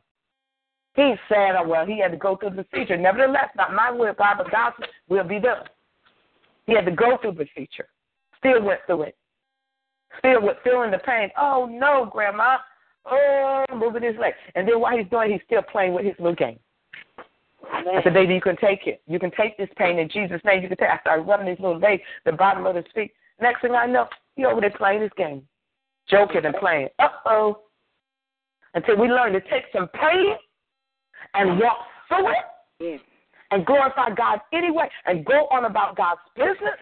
[0.94, 2.96] He's sad, oh, well, he had to go through the procedure.
[2.96, 4.76] Nevertheless, not my will, God, but God's
[5.08, 5.64] will be done.
[6.66, 7.88] He had to go through the procedure.
[8.38, 9.16] Still went through it.
[10.18, 11.30] Still with feeling the pain.
[11.38, 12.56] Oh no, Grandma.
[13.04, 14.32] Oh, moving his leg.
[14.54, 16.58] And then while he's doing it, he's still playing with his little game.
[17.70, 19.02] I said, baby, you can take it.
[19.06, 20.62] You can take this pain in Jesus' name.
[20.62, 23.12] You can take I started rubbing his little leg, the bottom of his feet.
[23.40, 25.42] Next thing I know, he over there playing his game.
[26.08, 26.88] Joking and playing.
[26.98, 27.58] Uh oh.
[28.76, 30.36] Until we learn to take some pain
[31.32, 32.36] and walk through it
[32.78, 33.00] Yes.
[33.50, 36.78] and glorify God anyway and go on about God's business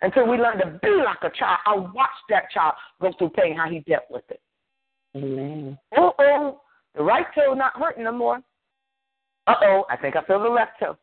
[0.00, 1.58] until we learn to be like a child.
[1.66, 4.40] I watched that child go through pain, how he dealt with it.
[5.16, 5.76] Amen.
[5.96, 6.60] Uh oh,
[6.94, 8.36] the right toe not hurting no more.
[9.48, 10.96] Uh oh, I think I feel the left toe.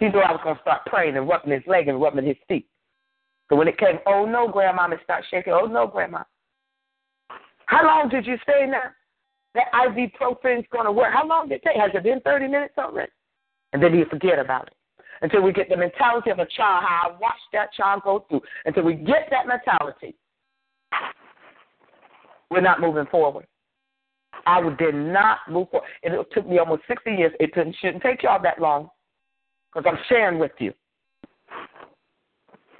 [0.00, 2.36] He knew I was going to start praying and rubbing his leg and rubbing his
[2.48, 2.66] feet.
[3.48, 5.52] So when it came, oh no, Grandma, it started shaking.
[5.52, 6.24] Oh no, Grandma.
[7.66, 8.96] How long did you stay in there?
[9.54, 11.12] That ibuprofen's going to work.
[11.12, 11.76] How long did it take?
[11.76, 13.10] Has it been 30 minutes already?
[13.72, 14.74] And then you forget about it.
[15.20, 18.42] Until we get the mentality of a child, how I watched that child go through.
[18.66, 20.14] Until we get that mentality,
[22.50, 23.46] we're not moving forward.
[24.46, 25.88] I did not move forward.
[26.02, 27.32] It took me almost 60 years.
[27.40, 28.90] It shouldn't take y'all that long
[29.74, 30.72] because I'm sharing with you.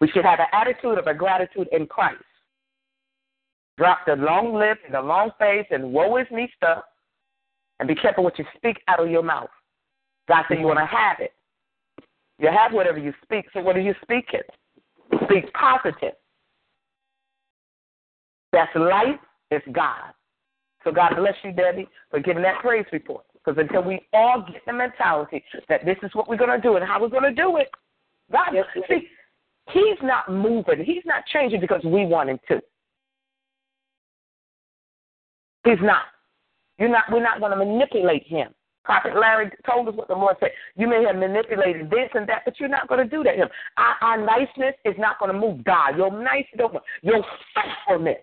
[0.01, 2.23] We should have an attitude of a gratitude in Christ.
[3.79, 6.83] Drop the long lip and the long face and woe is me stuff
[7.79, 9.49] and be careful what you speak out of your mouth.
[10.27, 10.77] God said you mm-hmm.
[10.77, 11.33] want to have it.
[12.41, 13.47] You have whatever you speak.
[13.53, 14.41] So what are you speaking?
[15.25, 16.15] Speak positive.
[18.53, 19.21] That's life.
[19.53, 20.13] It's God.
[20.85, 23.25] So God bless you, Debbie, for giving that praise report.
[23.35, 26.77] Because until we all get the mentality that this is what we're going to do
[26.77, 27.69] and how we're going to do it,
[28.33, 28.49] God,
[28.89, 29.09] see,
[29.71, 30.85] He's not moving.
[30.85, 32.61] He's not changing because we want Him to.
[35.69, 36.05] He's not.
[36.79, 37.05] You're not.
[37.13, 38.49] We're not going to manipulate Him.
[38.85, 40.51] Prophet Larry told us what the Lord said.
[40.77, 43.33] You may have manipulated this and that, but you're not going to do that.
[43.33, 43.49] to Him.
[43.77, 45.97] Our, our niceness is not going to move God.
[45.99, 47.23] Your niceness, your
[47.55, 48.17] faithfulness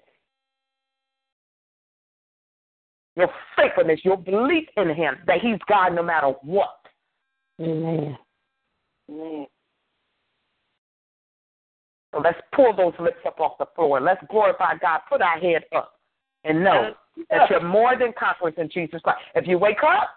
[3.15, 6.79] your faithfulness, your belief in Him that He's God no matter what.
[7.61, 8.17] Amen.
[9.09, 9.45] Amen.
[12.13, 14.01] So let's pull those lips up off the floor.
[14.01, 15.01] Let's glorify God.
[15.09, 15.94] Put our head up
[16.45, 16.93] and know
[17.29, 19.19] that you're more than conquerors in Jesus Christ.
[19.35, 20.09] If you wake up,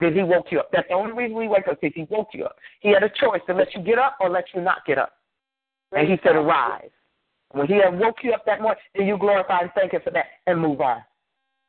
[0.00, 0.68] then He woke you up.
[0.72, 2.56] That's the only reason we wake up because He woke you up.
[2.80, 5.12] He had a choice to let you get up or let you not get up.
[5.92, 6.90] And He said, arise.
[7.52, 10.10] When he had woke you up that morning, then you glorify and thank him for
[10.10, 11.02] that and move on.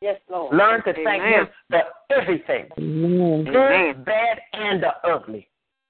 [0.02, 0.56] Yes, Lord.
[0.56, 2.66] Learn to thank him for everything.
[2.78, 3.46] Amen.
[3.46, 5.48] Good, bad, and the ugly.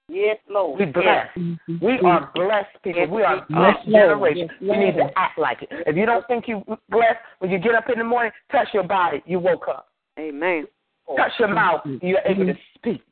[0.09, 0.79] Yes, Lord.
[0.79, 1.37] We blessed.
[1.37, 1.85] Mm-hmm.
[1.85, 3.01] We are blessed people.
[3.01, 3.91] Yes, we are blessed are.
[3.91, 4.49] generation.
[4.61, 5.69] Yes, we need to act like it.
[5.85, 8.83] If you don't think you blessed, when you get up in the morning, touch your
[8.83, 9.21] body.
[9.25, 9.89] You woke up.
[10.17, 10.65] Amen.
[11.15, 11.55] Touch your mm-hmm.
[11.55, 11.81] mouth.
[12.01, 13.03] You're able to speak.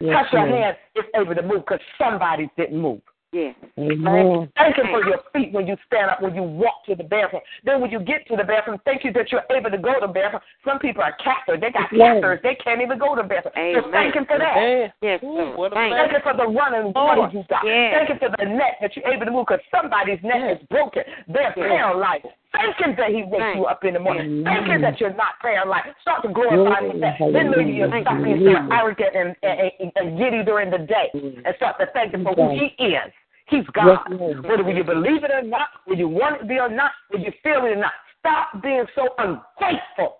[0.00, 0.62] Yes, touch your Lord.
[0.62, 0.76] hands.
[0.96, 3.00] It's able to move because somebody didn't move.
[3.32, 3.54] Yes.
[3.78, 4.50] Amen.
[4.56, 7.42] Thank Him for your feet when you stand up, when you walk to the bathroom.
[7.64, 10.06] Then when you get to the bathroom, thank you that you're able to go to
[10.06, 10.42] the bathroom.
[10.66, 11.60] Some people are captors.
[11.60, 12.18] They got Yes.
[12.42, 13.54] They can't even go to the bathroom.
[13.54, 14.56] So thank Him for that.
[14.58, 14.92] Amen.
[15.00, 17.62] Yes, Ooh, Thank Thank you for the running water you got.
[17.62, 17.94] Yes.
[17.94, 21.02] Thank you for the neck that you're able to move because somebody's neck is broken.
[21.28, 21.70] They're Yes.
[21.70, 22.26] paralyzed.
[22.50, 24.42] Thank Him that He wakes you up in the morning.
[24.42, 24.44] Amen.
[24.44, 25.94] Thank Him that you're not paralyzed.
[26.02, 26.98] Start to glorify Him.
[26.98, 27.14] that.
[27.20, 28.24] Then maybe you'll stop you.
[28.24, 32.10] being so arrogant and, and, and, and giddy during the day and start to thank
[32.10, 33.12] Him for who He is.
[33.50, 33.98] He's God.
[34.08, 34.46] Yes, Lord.
[34.46, 37.24] Whether you believe it or not, whether you want it to be or not, whether
[37.24, 40.18] you feel it or not, stop being so ungrateful.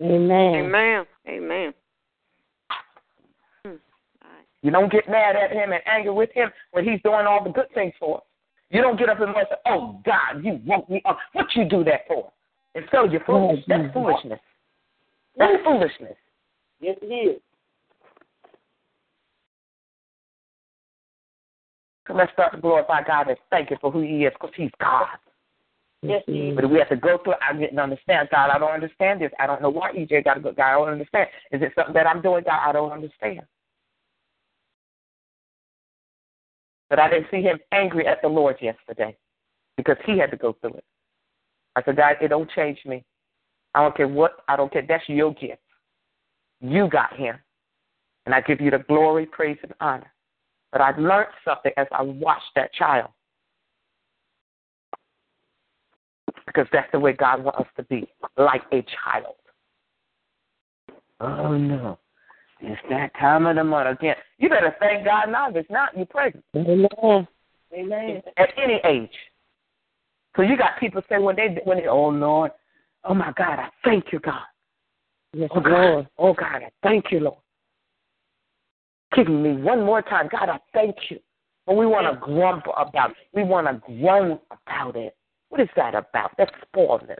[0.00, 0.54] Amen.
[0.54, 1.04] Amen.
[1.28, 1.74] Amen.
[3.64, 3.74] Hmm.
[4.62, 7.50] You don't get mad at him and angry with him when he's doing all the
[7.50, 8.24] good things for us.
[8.70, 11.84] You don't get up and say, "Oh God, you woke me up." What you do
[11.84, 12.32] that for?
[12.74, 13.58] And so you're foolish.
[13.58, 13.92] Yes, That's yes.
[13.92, 14.40] foolishness.
[15.36, 16.16] That's foolishness.
[16.80, 17.42] Yes, it is.
[22.06, 24.70] So let's start to glorify God and thank Him for who He is, because He's
[24.80, 25.06] God.
[26.02, 26.56] Yes, it is.
[26.56, 27.34] But we have to go through.
[27.34, 27.38] it.
[27.48, 28.50] I didn't understand God.
[28.50, 29.30] I don't understand this.
[29.38, 30.52] I don't know why EJ got to go.
[30.52, 31.28] God, I don't understand.
[31.52, 32.42] Is it something that I'm doing?
[32.44, 33.42] God, I don't understand.
[36.90, 39.16] But I didn't see him angry at the Lord yesterday
[39.76, 40.84] because he had to go through it.
[41.74, 43.04] I said, God, it don't change me.
[43.74, 44.84] I don't care what, I don't care.
[44.86, 45.62] That's your gift.
[46.60, 47.36] You got him.
[48.26, 50.12] And I give you the glory, praise, and honor.
[50.72, 53.10] But I learned something as I watched that child.
[56.46, 59.34] Because that's the way God wants us to be, like a child.
[61.20, 61.98] Oh no.
[62.60, 64.16] It's that time of the month again.
[64.38, 65.50] You better thank God now.
[65.50, 66.44] If it's not, you're pregnant.
[66.56, 67.26] Amen.
[67.74, 68.22] Amen.
[68.36, 69.10] At any age.
[70.36, 72.52] So you got people say when they when they oh Lord,
[73.04, 74.42] oh my God, I thank you, God.
[75.34, 77.41] Yes, Oh God, oh God, I thank you, Lord.
[79.14, 81.18] Giving me one more time, God, I thank you.
[81.66, 83.16] But we want to grumble about it.
[83.32, 85.16] We want to groan about it.
[85.48, 86.32] What is that about?
[86.38, 87.16] That's spoiledness.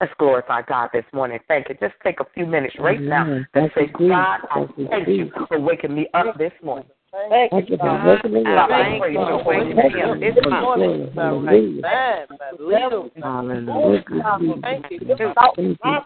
[0.00, 1.38] Let's glorify God this morning.
[1.48, 1.76] Thank you.
[1.80, 5.24] Just take a few minutes right now and say, God, I Thank you, thank you
[5.24, 5.42] Jesus.
[5.48, 6.88] for waking me up this morning.
[7.14, 8.06] Thank Thank you you, God.
[8.08, 8.68] waking me I up.
[8.70, 11.12] thank you for waking me up this morning.
[11.14, 11.80] Hallelujah.
[11.82, 13.10] Man, but little.
[13.22, 14.02] Hallelujah.
[14.08, 14.60] Thank you.
[14.62, 16.04] Thank Thank you, God.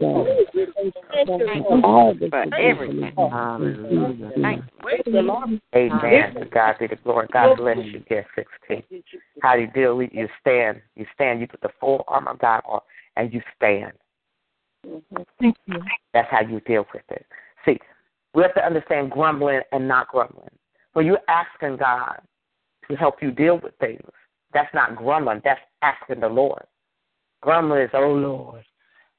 [1.66, 3.14] For all that for you do everything.
[3.16, 4.32] Hallelujah.
[4.42, 4.64] Thank
[5.06, 5.60] Lord.
[5.74, 6.34] Amen.
[6.34, 7.26] To God be the glory.
[7.32, 8.04] God bless you.
[8.10, 8.26] Yes,
[8.68, 9.02] 16.
[9.40, 10.82] How do you deal with You stand.
[10.94, 11.40] You stand.
[11.40, 12.80] You put the full armor of God on,
[13.16, 13.92] and you stand.
[15.40, 15.82] Thank you.
[16.12, 17.24] That's how you deal with it.
[17.64, 17.78] See,
[18.34, 20.50] we have to understand grumbling and not grumbling.
[20.98, 22.20] When you're asking God
[22.90, 24.02] to help you deal with things,
[24.52, 25.40] that's not grumbling.
[25.44, 26.64] That's asking the Lord.
[27.40, 28.64] Grumbling is, oh Lord,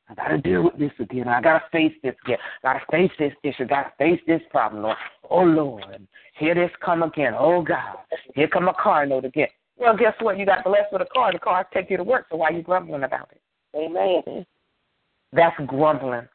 [0.09, 1.29] I got to deal with this again.
[1.29, 2.37] I got to face this again.
[2.65, 3.63] I got to face this issue.
[3.63, 4.97] I got to face this problem, Lord.
[5.29, 6.05] Oh Lord,
[6.37, 7.33] here this come again.
[7.33, 7.95] Oh God,
[8.35, 9.47] here come a car note again.
[9.77, 10.37] Well, guess what?
[10.37, 11.31] You got blessed with a car.
[11.31, 12.25] The car take you to work.
[12.29, 13.41] So why are you grumbling about it?
[13.77, 14.45] Amen.
[15.31, 16.27] That's grumbling.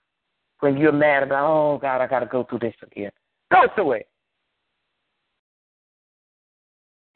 [0.60, 3.10] When you're mad about, oh God, I got to go through this again.
[3.52, 4.08] Go through it.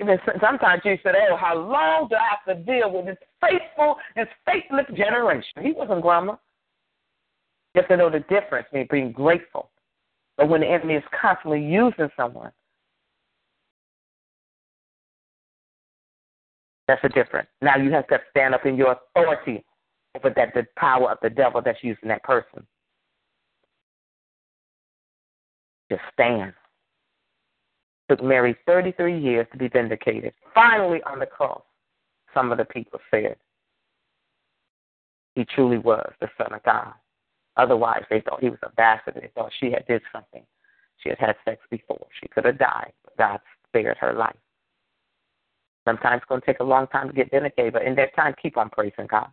[0.00, 3.96] Even sometimes you said, oh, how long do I have to deal with this faithful,
[4.14, 5.62] this faithless generation?
[5.62, 6.38] He wasn't grumbling.
[7.74, 9.70] You have to know the difference between being grateful.
[10.37, 12.52] But when the enemy is constantly using someone,
[16.87, 17.48] that's a difference.
[17.61, 19.64] Now you have to stand up in your authority
[20.16, 22.66] over that the power of the devil that's using that person.
[25.90, 26.52] Just stand.
[28.08, 30.32] Took Mary 33 years to be vindicated.
[30.54, 31.62] Finally, on the cross,
[32.32, 33.36] some of the people said
[35.34, 36.92] he truly was the Son of God.
[37.56, 39.14] Otherwise, they thought he was a bastard.
[39.14, 40.42] They thought she had did something.
[40.98, 42.06] She had had sex before.
[42.20, 44.36] She could have died, but God spared her life.
[45.86, 48.34] Sometimes it's going to take a long time to get vindicated, but in that time,
[48.40, 49.28] keep on praising God.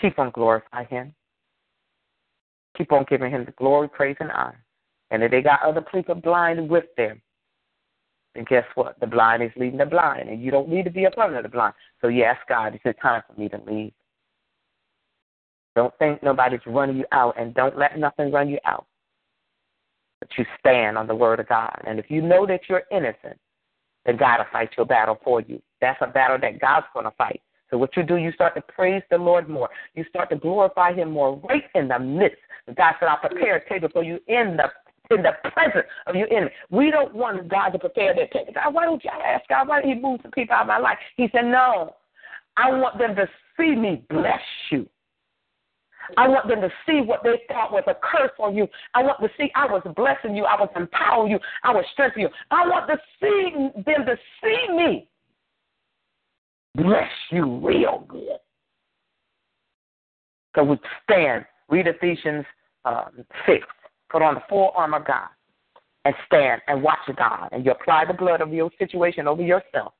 [0.00, 1.14] Keep on glorifying Him.
[2.76, 4.64] Keep on giving Him the glory, praise, and honor.
[5.10, 7.22] And if they got other people blind with them,
[8.34, 8.98] then guess what?
[9.00, 11.42] The blind is leading the blind, and you don't need to be a part of
[11.42, 11.74] the blind.
[12.00, 13.92] So yes, God, it's time for me to leave.
[15.76, 18.86] Don't think nobody's running you out, and don't let nothing run you out.
[20.20, 21.80] But you stand on the word of God.
[21.86, 23.38] And if you know that you're innocent,
[24.06, 25.60] then God will fight your battle for you.
[25.80, 27.40] That's a battle that God's going to fight.
[27.70, 29.68] So what you do, you start to praise the Lord more.
[29.94, 32.38] You start to glorify Him more right in the midst.
[32.76, 34.70] God said, "I'll prepare a table for you in the
[35.10, 38.54] in the presence of your enemy." We don't want God to prepare that.
[38.54, 39.68] God, why don't you ask God?
[39.68, 40.98] Why did He move some people out of my life?
[41.16, 41.96] He said, "No,
[42.56, 44.88] I want them to see me bless you."
[46.16, 48.68] I want them to see what they thought was a curse on you.
[48.94, 50.44] I want to see I was blessing you.
[50.44, 51.38] I was empowering you.
[51.62, 52.34] I was strengthening you.
[52.50, 55.08] I want to see them to see me
[56.74, 58.38] bless you real good.
[60.54, 61.44] So we stand.
[61.68, 62.44] Read Ephesians
[62.84, 63.66] um, 6.
[64.14, 65.26] Put on the full armor of God
[66.04, 67.48] and stand and watch God.
[67.50, 69.92] And you apply the blood of your situation over yourself.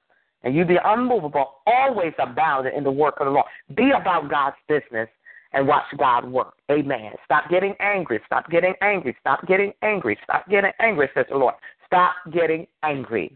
[0.44, 3.46] And you be unmovable, always abounding in the work of the Lord.
[3.74, 5.08] Be about God's business
[5.52, 6.54] and watch God work.
[6.70, 7.10] Amen.
[7.24, 8.20] Stop getting angry.
[8.26, 9.16] Stop getting angry.
[9.18, 10.16] Stop getting angry.
[10.22, 11.54] Stop getting angry, says the Lord.
[11.84, 13.34] Stop getting angry.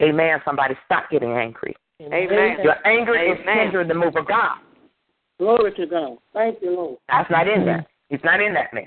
[0.00, 0.38] Amen.
[0.44, 1.74] Somebody stop getting angry.
[2.00, 2.58] Amen.
[2.62, 3.58] Your anger is Amen.
[3.58, 4.58] hindering the move of God.
[5.40, 6.18] Glory to God.
[6.32, 6.98] Thank you, Lord.
[7.08, 7.84] That's not in there.
[8.08, 8.86] He's not in that mess.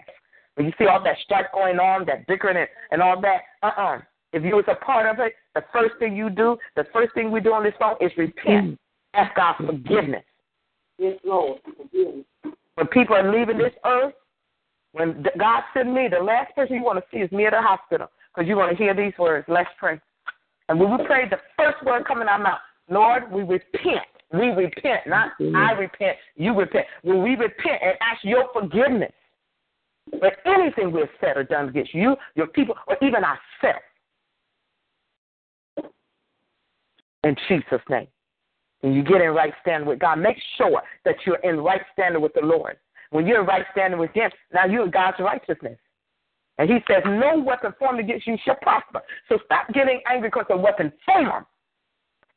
[0.56, 4.00] When you see all that strife going on, that bickering and, and all that, uh-uh.
[4.34, 7.32] If you was a part of it, the first thing you do, the first thing
[7.32, 8.72] we do on this phone is repent.
[8.72, 8.78] Mm.
[9.14, 10.24] Ask God forgiveness.
[10.98, 11.60] Yes, Lord.
[11.66, 12.24] Forgive.
[12.76, 14.14] When people are leaving this earth,
[14.93, 17.62] when God sent me, the last person you want to see is me at the
[17.62, 19.45] hospital because you want to hear these words.
[19.50, 20.00] Let's pray.
[20.70, 24.06] And when we pray, the first word coming out of our mouth, Lord, we repent.
[24.34, 25.56] We repent, not mm-hmm.
[25.56, 26.86] I repent, you repent.
[27.04, 29.12] When we repent and ask your forgiveness
[30.12, 33.86] when anything we've said or done against you, your people, or even ourselves.
[37.24, 38.07] In Jesus' name.
[38.82, 42.22] When you get in right standing with God, make sure that you're in right standing
[42.22, 42.78] with the Lord.
[43.12, 45.78] When you're in right standing with Him, now you're God's righteousness.
[46.57, 49.01] And He says, No weapon formed against you shall prosper.
[49.30, 51.45] So stop getting angry because the weapon formed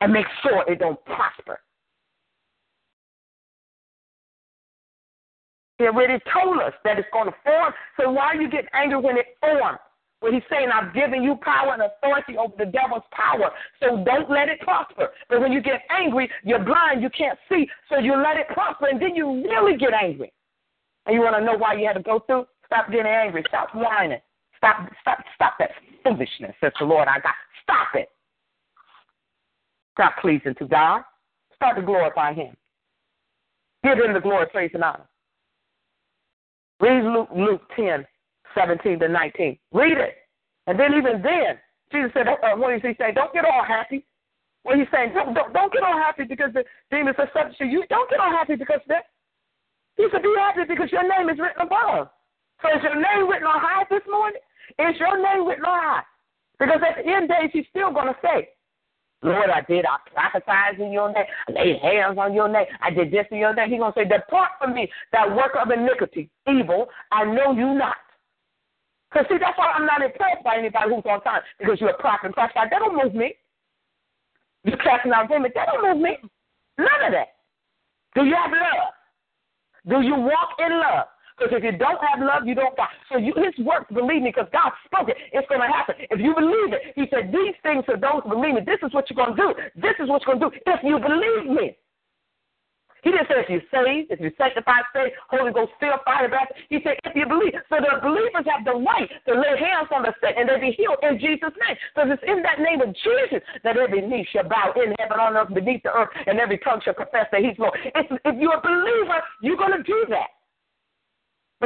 [0.00, 1.60] and make sure it don't prosper.
[5.78, 7.72] He already told us that it's going to form.
[7.98, 9.78] So why are you getting angry when it forms?
[10.20, 13.50] When he's saying, I've given you power and authority over the devil's power.
[13.80, 15.10] So don't let it prosper.
[15.28, 17.68] But when you get angry, you're blind, you can't see.
[17.90, 20.32] So you let it prosper, and then you really get angry.
[21.06, 22.46] And you want to know why you had to go through?
[22.64, 23.44] Stop getting angry.
[23.48, 24.20] Stop whining.
[24.56, 25.70] Stop, stop, stop that
[26.02, 27.34] foolishness, says the Lord I got.
[27.62, 28.08] Stop it.
[29.92, 31.02] Stop pleasing to God.
[31.54, 32.56] Start to glorify Him.
[33.82, 35.06] Give Him the glory, praise, and honor.
[36.80, 38.04] Read Luke, Luke 10,
[38.54, 39.58] 17 to 19.
[39.72, 40.14] Read it.
[40.66, 41.58] And then even then,
[41.92, 43.14] Jesus said, uh, what does he saying?
[43.14, 44.04] Don't get all happy.
[44.64, 47.66] What he's saying, don't, don't, don't get all happy because the demons are subject to
[47.66, 47.84] you.
[47.90, 49.04] Don't get all happy because that.
[49.96, 52.08] He said, be happy because your name is written above.
[52.62, 54.40] So is your name written on high this morning?
[54.78, 56.02] Is your name written on high?
[56.58, 58.48] Because at the end days, he's still going to say,
[59.24, 59.86] Lord, I did.
[59.86, 61.24] I prophesied in your name.
[61.48, 62.66] I laid hands on your name.
[62.82, 63.70] I did this in your name.
[63.70, 66.88] He's going to say, Depart from me, that work of iniquity, evil.
[67.10, 67.96] I know you not.
[69.10, 71.40] Because, see, that's why I'm not impressed by anybody who's on time.
[71.58, 72.68] Because you're a prophet and prophesy.
[72.70, 73.34] That don't move me.
[74.64, 75.54] You're casting out demons.
[75.54, 76.18] That don't move me.
[76.76, 77.28] None of that.
[78.14, 78.92] Do you have love?
[79.88, 81.06] Do you walk in love?
[81.36, 82.90] Because if you don't have love, you don't got.
[83.10, 85.96] So you, his works, believe me, because God spoke it, it's going to happen.
[85.98, 89.10] If you believe it, he said, these things for those believe me, this is what
[89.10, 89.50] you're going to do.
[89.74, 91.74] This is what you're going to do if you believe me.
[93.04, 96.56] He didn't say if you saved, if you sanctified, saved, Holy Ghost filled, fire, baptized.
[96.70, 97.52] He said if you believe.
[97.68, 100.72] So the believers have the right to lay hands on the sick and they be
[100.72, 101.76] healed in Jesus' name.
[101.92, 105.36] Because it's in that name of Jesus that every knee shall bow in heaven, on
[105.36, 107.76] earth, beneath the earth, and every tongue shall confess that He's Lord.
[107.92, 108.08] If
[108.40, 110.32] you're a believer, you're going to do that.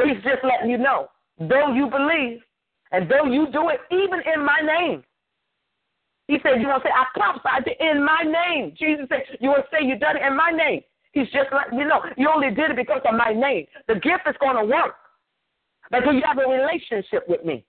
[0.09, 2.40] He's just letting you know, though you believe,
[2.92, 5.04] and though you do it even in my name.
[6.28, 8.72] He said, you want to say, I prophesied in my name.
[8.78, 10.80] Jesus said, you want to say you done it in my name.
[11.12, 13.66] He's just letting you know, you only did it because of my name.
[13.86, 14.94] The gift is going to work.
[15.90, 17.66] But you have a relationship with me?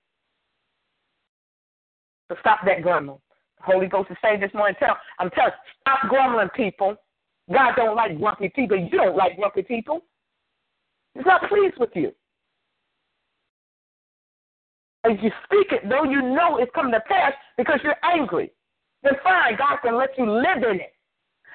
[2.29, 3.19] So stop that grumbling.
[3.57, 6.95] The Holy Ghost is saying this morning, tell, I'm telling stop grumbling, people.
[7.51, 8.77] God don't like grumpy people.
[8.77, 10.03] You don't like grumpy people.
[11.15, 12.13] He's not pleased with you.
[15.05, 18.51] As you speak it, though you know it's coming to pass because you're angry,
[19.03, 20.93] then fine, God can let you live in it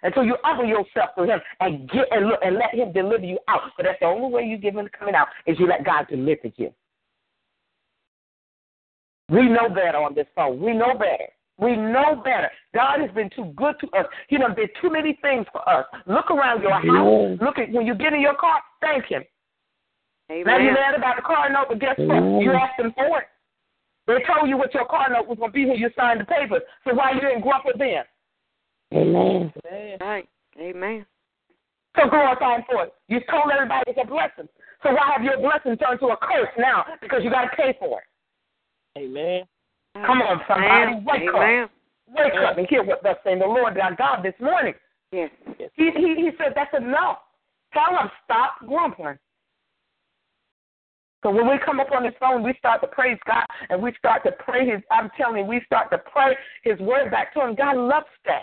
[0.03, 3.39] until you offer yourself to Him and get and look and let Him deliver you
[3.49, 3.61] out.
[3.77, 6.51] But that's the only way you give Him coming out is you let God deliver
[6.57, 6.73] you.
[9.29, 10.61] We know better on this phone.
[10.61, 11.29] We know better.
[11.59, 12.51] We know better.
[12.75, 14.07] God has been too good to us.
[14.29, 15.87] He done did too many things for us.
[16.07, 17.39] Look around your house.
[17.41, 18.61] Look at when you get in your car.
[18.81, 19.23] Thank Him.
[20.31, 20.45] Amen.
[20.47, 22.43] Now you're mad about the car note, but guess what?
[22.43, 23.27] You asked them for it.
[24.07, 26.25] They told you what your car note was going to be when you signed the
[26.25, 26.63] papers.
[26.87, 28.05] So why you didn't grumble then?
[28.93, 29.53] Amen.
[30.01, 30.29] Right.
[30.61, 31.07] Amen.
[31.97, 32.93] So glorify him for it.
[33.09, 34.49] You told everybody it's a blessing.
[34.83, 36.85] So why have your blessing turned to a curse now?
[37.01, 39.01] Because you got to pay for it.
[39.01, 39.45] Amen.
[39.95, 40.93] Come on, somebody.
[40.93, 41.05] Amen.
[41.07, 41.65] Wake Amen.
[41.65, 41.71] up.
[42.09, 44.75] Wake up and hear what thus saying the Lord our God this morning.
[45.13, 45.31] Yes.
[45.75, 47.19] He, he, he said that's enough.
[47.73, 49.19] Tell him stop grumbling.
[51.25, 53.95] So when we come up on this phone, we start to praise God and we
[53.99, 54.83] start to pray His.
[54.91, 57.55] I'm telling you, we start to pray His word back to Him.
[57.55, 58.43] God loves that.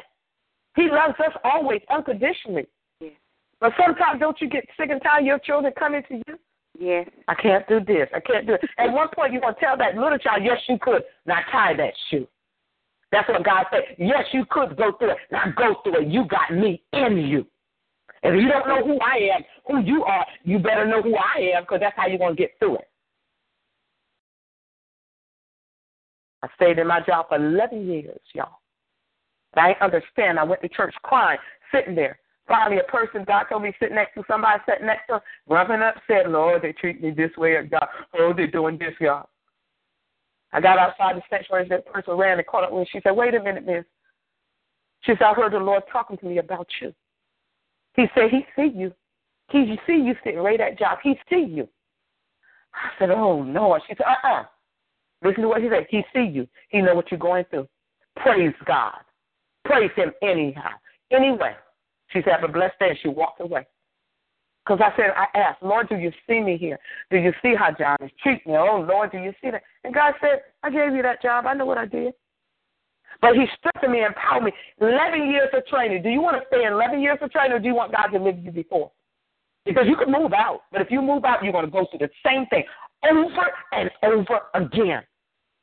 [0.76, 2.66] He loves us always unconditionally.
[3.00, 3.12] Yes.
[3.60, 6.40] But sometimes don't you get sick and tired of your children coming to you?
[6.80, 7.08] Yes.
[7.28, 8.08] I can't do this.
[8.16, 8.62] I can't do it.
[8.80, 11.04] At one point, you're going to tell that little child, yes, you could.
[11.28, 12.28] Now tie that shoe.
[13.12, 13.96] That's what God said.
[14.00, 15.18] Yes, you could go through it.
[15.32, 16.08] Now go through it.
[16.08, 17.46] You got me in you.
[18.24, 21.16] And if you don't know who I am, who you are, you better know who
[21.16, 22.88] I am because that's how you're going to get through it.
[26.44, 28.60] I stayed in my job for 11 years, y'all.
[29.54, 30.40] But I understand.
[30.40, 31.38] I went to church crying,
[31.74, 32.20] sitting there.
[32.48, 35.96] Finally, a person, God told me, sit next to somebody, sitting next to grumping up,
[36.08, 39.30] said, Lord, they treat me this way, or God, oh, they're doing this, y'all.
[40.52, 42.90] I got outside the sanctuary, that person ran and caught up with me.
[42.92, 43.86] She said, wait a minute, miss.
[45.02, 46.94] She said, I heard the Lord talking to me about you.
[47.96, 48.94] He said, he see you.
[49.52, 51.00] He see you sitting right at job.
[51.04, 51.68] He see you.
[52.74, 53.78] I said, oh, no.
[53.88, 54.44] She said, uh-uh.
[55.24, 55.88] Listen to what he said.
[55.90, 56.48] He see you.
[56.70, 57.68] He know what you're going through.
[58.18, 59.00] Praise God.
[59.66, 60.72] Praise him anyhow.
[61.12, 61.54] Anyway,
[62.12, 62.90] she said, have a blessed day.
[62.90, 63.68] And she walked away.
[64.66, 66.80] Because I said, I asked, Lord, do you see me here?
[67.10, 68.58] Do you see how John is treating me?
[68.58, 69.64] Oh, Lord, do you see that?
[69.84, 71.46] And God said, I gave you that job.
[71.46, 72.14] I know what I did.
[73.22, 74.52] But he strengthened me and empowered me.
[74.80, 76.04] 11 years of training.
[76.04, 78.08] Do you want to stay in 11 years of training or do you want God
[78.08, 78.92] to live you before?
[79.66, 80.62] Because you can move out.
[80.72, 82.64] But if you move out, you're going to go through the same thing
[83.04, 85.04] over and over again.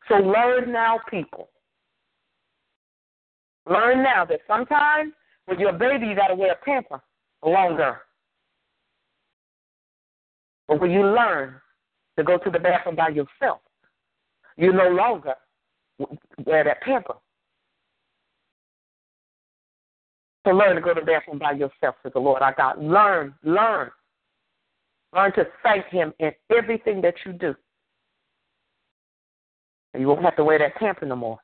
[0.09, 1.49] So learn now, people.
[3.69, 5.13] Learn now that sometimes
[5.47, 7.01] with your baby, you got to wear a pamper
[7.45, 7.99] longer.
[10.67, 11.55] But when you learn
[12.17, 13.61] to go to the bathroom by yourself,
[14.57, 15.35] you no longer
[16.45, 17.15] wear that pamper.
[20.49, 22.83] So learn to go to the bathroom by yourself, says the Lord our God.
[22.83, 23.91] Learn, learn.
[25.15, 27.55] Learn to thank Him in everything that you do.
[29.93, 31.39] And you won't have to wear that pamper no more.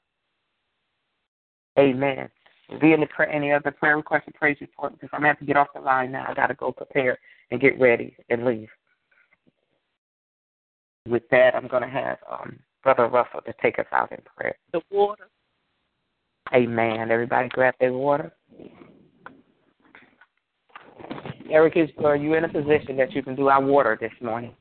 [1.78, 2.30] Amen.
[2.80, 5.38] Be any, prayer, any other prayer request or praise report because I'm going to have
[5.40, 6.24] to get off the line now.
[6.26, 7.18] I got to go prepare
[7.50, 8.70] and get ready and leave.
[11.06, 14.54] With that, I'm going to have um, Brother Russell to take us out in prayer.
[14.72, 15.28] The water.
[16.54, 17.10] Amen.
[17.10, 18.32] Everybody grab their water.
[21.50, 24.12] Eric, is, are uh, you in a position that you can do our water this
[24.20, 24.54] morning?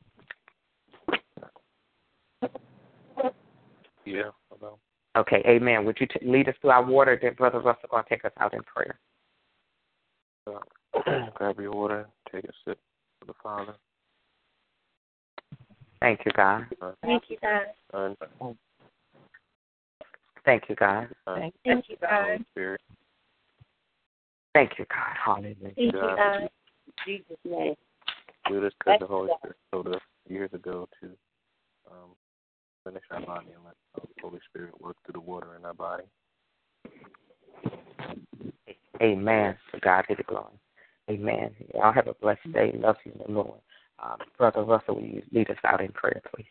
[4.06, 4.78] Yeah, hello.
[5.16, 5.86] Okay, amen.
[5.86, 8.32] Would you t- lead us through our water, then Brother Russell going to take us
[8.40, 9.00] out in prayer.
[10.48, 12.80] Uh, grab your water, take a sip
[13.20, 13.76] for the Father.
[16.02, 16.66] Thank you, God.
[17.02, 17.62] Thank you, God.
[17.92, 18.58] Son, um,
[20.44, 21.08] Thank you, God.
[21.26, 22.26] Uh, Thank you, God.
[22.26, 22.82] Holy Spirit.
[24.54, 25.16] Thank you, God.
[25.26, 25.56] Hallelujah.
[25.76, 26.50] Thank you, God.
[27.06, 27.76] In Jesus' name.
[28.50, 31.08] Do this because the Holy Spirit told us years ago to
[31.90, 32.12] um,
[32.84, 36.04] finish our body and let the Holy Spirit work through the water in our body.
[39.02, 39.58] Amen.
[39.74, 40.60] To God be the glory.
[41.10, 41.52] Amen.
[41.74, 42.74] Y'all have a blessed day.
[42.76, 43.60] Love you in the Lord.
[44.02, 46.46] Um, Brother Russell, will you lead us out in prayer, please?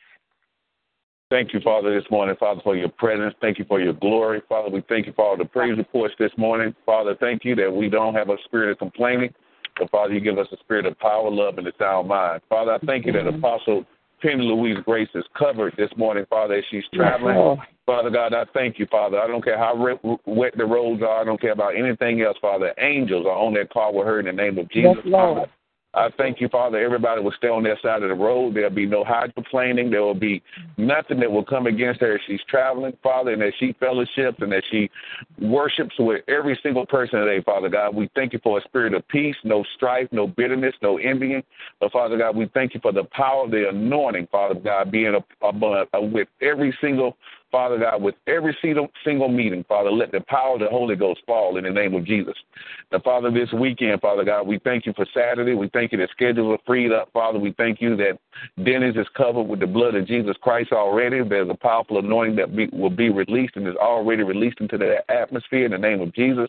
[1.31, 3.35] Thank you, Father, this morning, Father, for your presence.
[3.41, 4.43] Thank you for your glory.
[4.51, 6.75] Father, we thank you for all the praise reports this morning.
[6.85, 9.33] Father, thank you that we don't have a spirit of complaining,
[9.79, 12.43] but Father, you give us a spirit of power, love, and a sound mind.
[12.49, 13.39] Father, I thank you that mm-hmm.
[13.39, 13.85] Apostle
[14.21, 17.59] Penny Louise Grace is covered this morning, Father, as she's traveling.
[17.85, 19.19] Father God, I thank you, Father.
[19.19, 21.21] I don't care how re- wet the roads are.
[21.21, 22.73] I don't care about anything else, Father.
[22.79, 25.03] Angels are on that car with her in the name of Jesus.
[25.11, 25.47] Father.
[25.95, 26.79] I thank you, Father.
[26.79, 28.55] Everybody will stay on their side of the road.
[28.55, 29.91] There'll be no hydroplaning.
[29.91, 30.43] There will be
[30.79, 34.55] nothing that will come against her as she's traveling, Father, and as she fellowships and
[34.55, 34.91] as she
[35.39, 37.95] worships with every single person today, Father God.
[37.95, 41.43] We thank you for a spirit of peace, no strife, no bitterness, no envying.
[41.79, 45.15] But, Father God, we thank you for the power of the anointing, Father God, being
[45.15, 47.19] a, a, a, with every single
[47.53, 48.89] Father God, with every single,
[49.29, 52.35] meeting, Father, let the power of the Holy Ghost fall in the name of Jesus.
[52.91, 55.55] Now, Father, this weekend, Father God, we thank you for Saturday.
[55.55, 57.11] We thank you that schedules are freed up.
[57.13, 58.19] Father, we thank you that
[58.65, 61.23] Dennis is covered with the blood of Jesus Christ already.
[61.23, 64.99] There's a powerful anointing that be, will be released and is already released into the
[65.11, 66.49] atmosphere in the name of Jesus.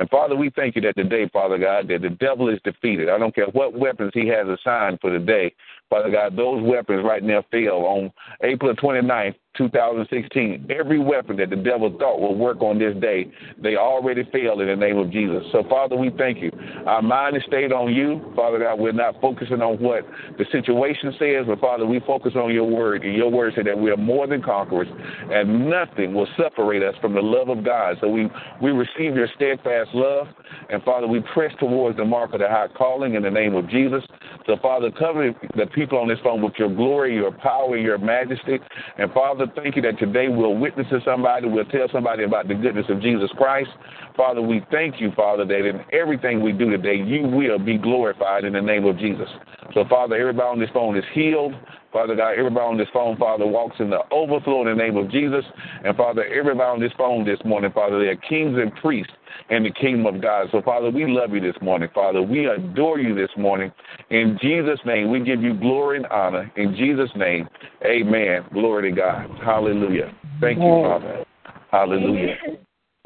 [0.00, 3.08] And Father, we thank you that today, Father God, that the devil is defeated.
[3.08, 5.54] I don't care what weapons he has assigned for the day.
[5.88, 8.12] Father God, those weapons right now fail on
[8.42, 10.68] April 29th, 2016.
[10.70, 13.30] Every weapon that the devil thought would work on this day,
[13.62, 15.42] they already failed in the name of Jesus.
[15.52, 16.50] So, Father, we thank you.
[16.86, 18.32] Our mind is stayed on you.
[18.34, 20.06] Father God, we're not focusing on what
[20.38, 23.04] the situation says, but Father, we focus on your word.
[23.04, 24.88] And your word said that we are more than conquerors,
[25.30, 27.96] and nothing will separate us from the love of God.
[28.00, 28.28] So we,
[28.60, 30.28] we receive your steadfast love.
[30.70, 33.68] And Father, we press towards the mark of the high calling in the name of
[33.68, 34.02] Jesus.
[34.46, 38.58] So, Father, cover the people on this phone with your glory, your power, your majesty.
[38.98, 42.54] And Father, thank you that today we'll witness to somebody, we'll tell somebody about the
[42.54, 43.70] goodness of Jesus Christ.
[44.16, 48.44] Father, we thank you, Father, that in everything we do today, you will be glorified
[48.44, 49.28] in the name of Jesus.
[49.74, 51.54] So, Father, everybody on this phone is healed.
[51.92, 55.10] Father God, everybody on this phone, Father, walks in the overflow in the name of
[55.10, 55.44] Jesus.
[55.84, 59.12] And Father, everybody on this phone this morning, Father, they are kings and priests
[59.50, 60.48] in the kingdom of God.
[60.52, 62.22] So, Father, we love you this morning, Father.
[62.22, 63.72] We adore you this morning.
[64.10, 66.50] In Jesus' name, we give you glory and honor.
[66.56, 67.48] In Jesus' name,
[67.84, 68.44] amen.
[68.52, 69.28] Glory to God.
[69.44, 70.14] Hallelujah.
[70.40, 71.24] Thank you, Father.
[71.70, 72.36] Hallelujah.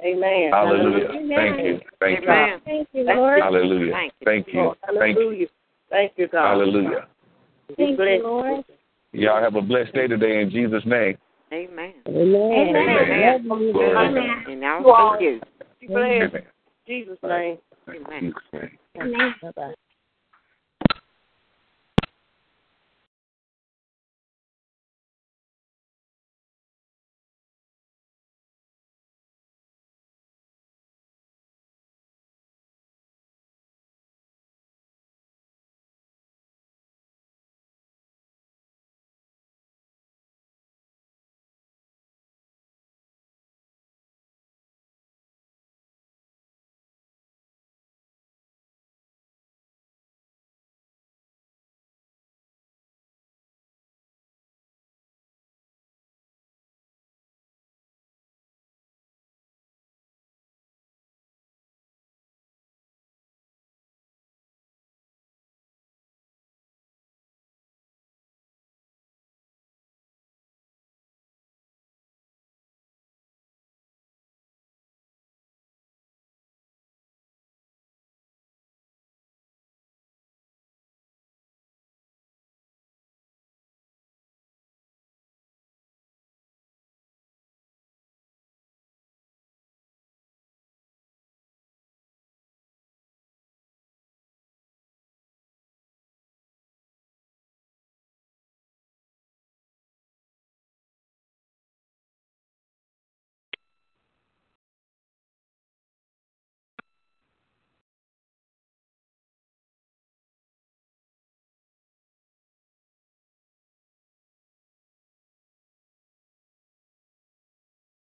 [0.04, 0.50] Amen.
[0.52, 1.08] Hallelujah.
[1.34, 1.80] Thank you.
[2.00, 2.58] Thank you.
[2.64, 3.42] Thank you, Lord.
[3.42, 3.92] Hallelujah.
[3.92, 4.24] Thank you.
[4.24, 4.72] Thank you.
[4.86, 5.46] Hallelujah.
[5.90, 6.48] Thank you, God.
[6.48, 7.06] Hallelujah.
[7.76, 8.64] Thank you, Lord.
[9.12, 11.16] Y'all have a blessed day today in Jesus' name.
[11.52, 11.94] Amen.
[12.08, 12.52] Amen.
[12.52, 12.98] Amen.
[12.98, 13.72] Amen.
[13.72, 14.08] Glory.
[14.08, 14.44] Amen.
[14.48, 15.40] And now You all- for
[15.88, 15.96] you.
[15.96, 16.34] Be blessed.
[16.34, 16.42] Amen.
[16.86, 17.58] Jesus' name.
[17.88, 18.34] Amen.
[19.00, 19.34] Amen.
[19.42, 19.74] Bye-bye.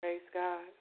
[0.01, 0.80] Praise God.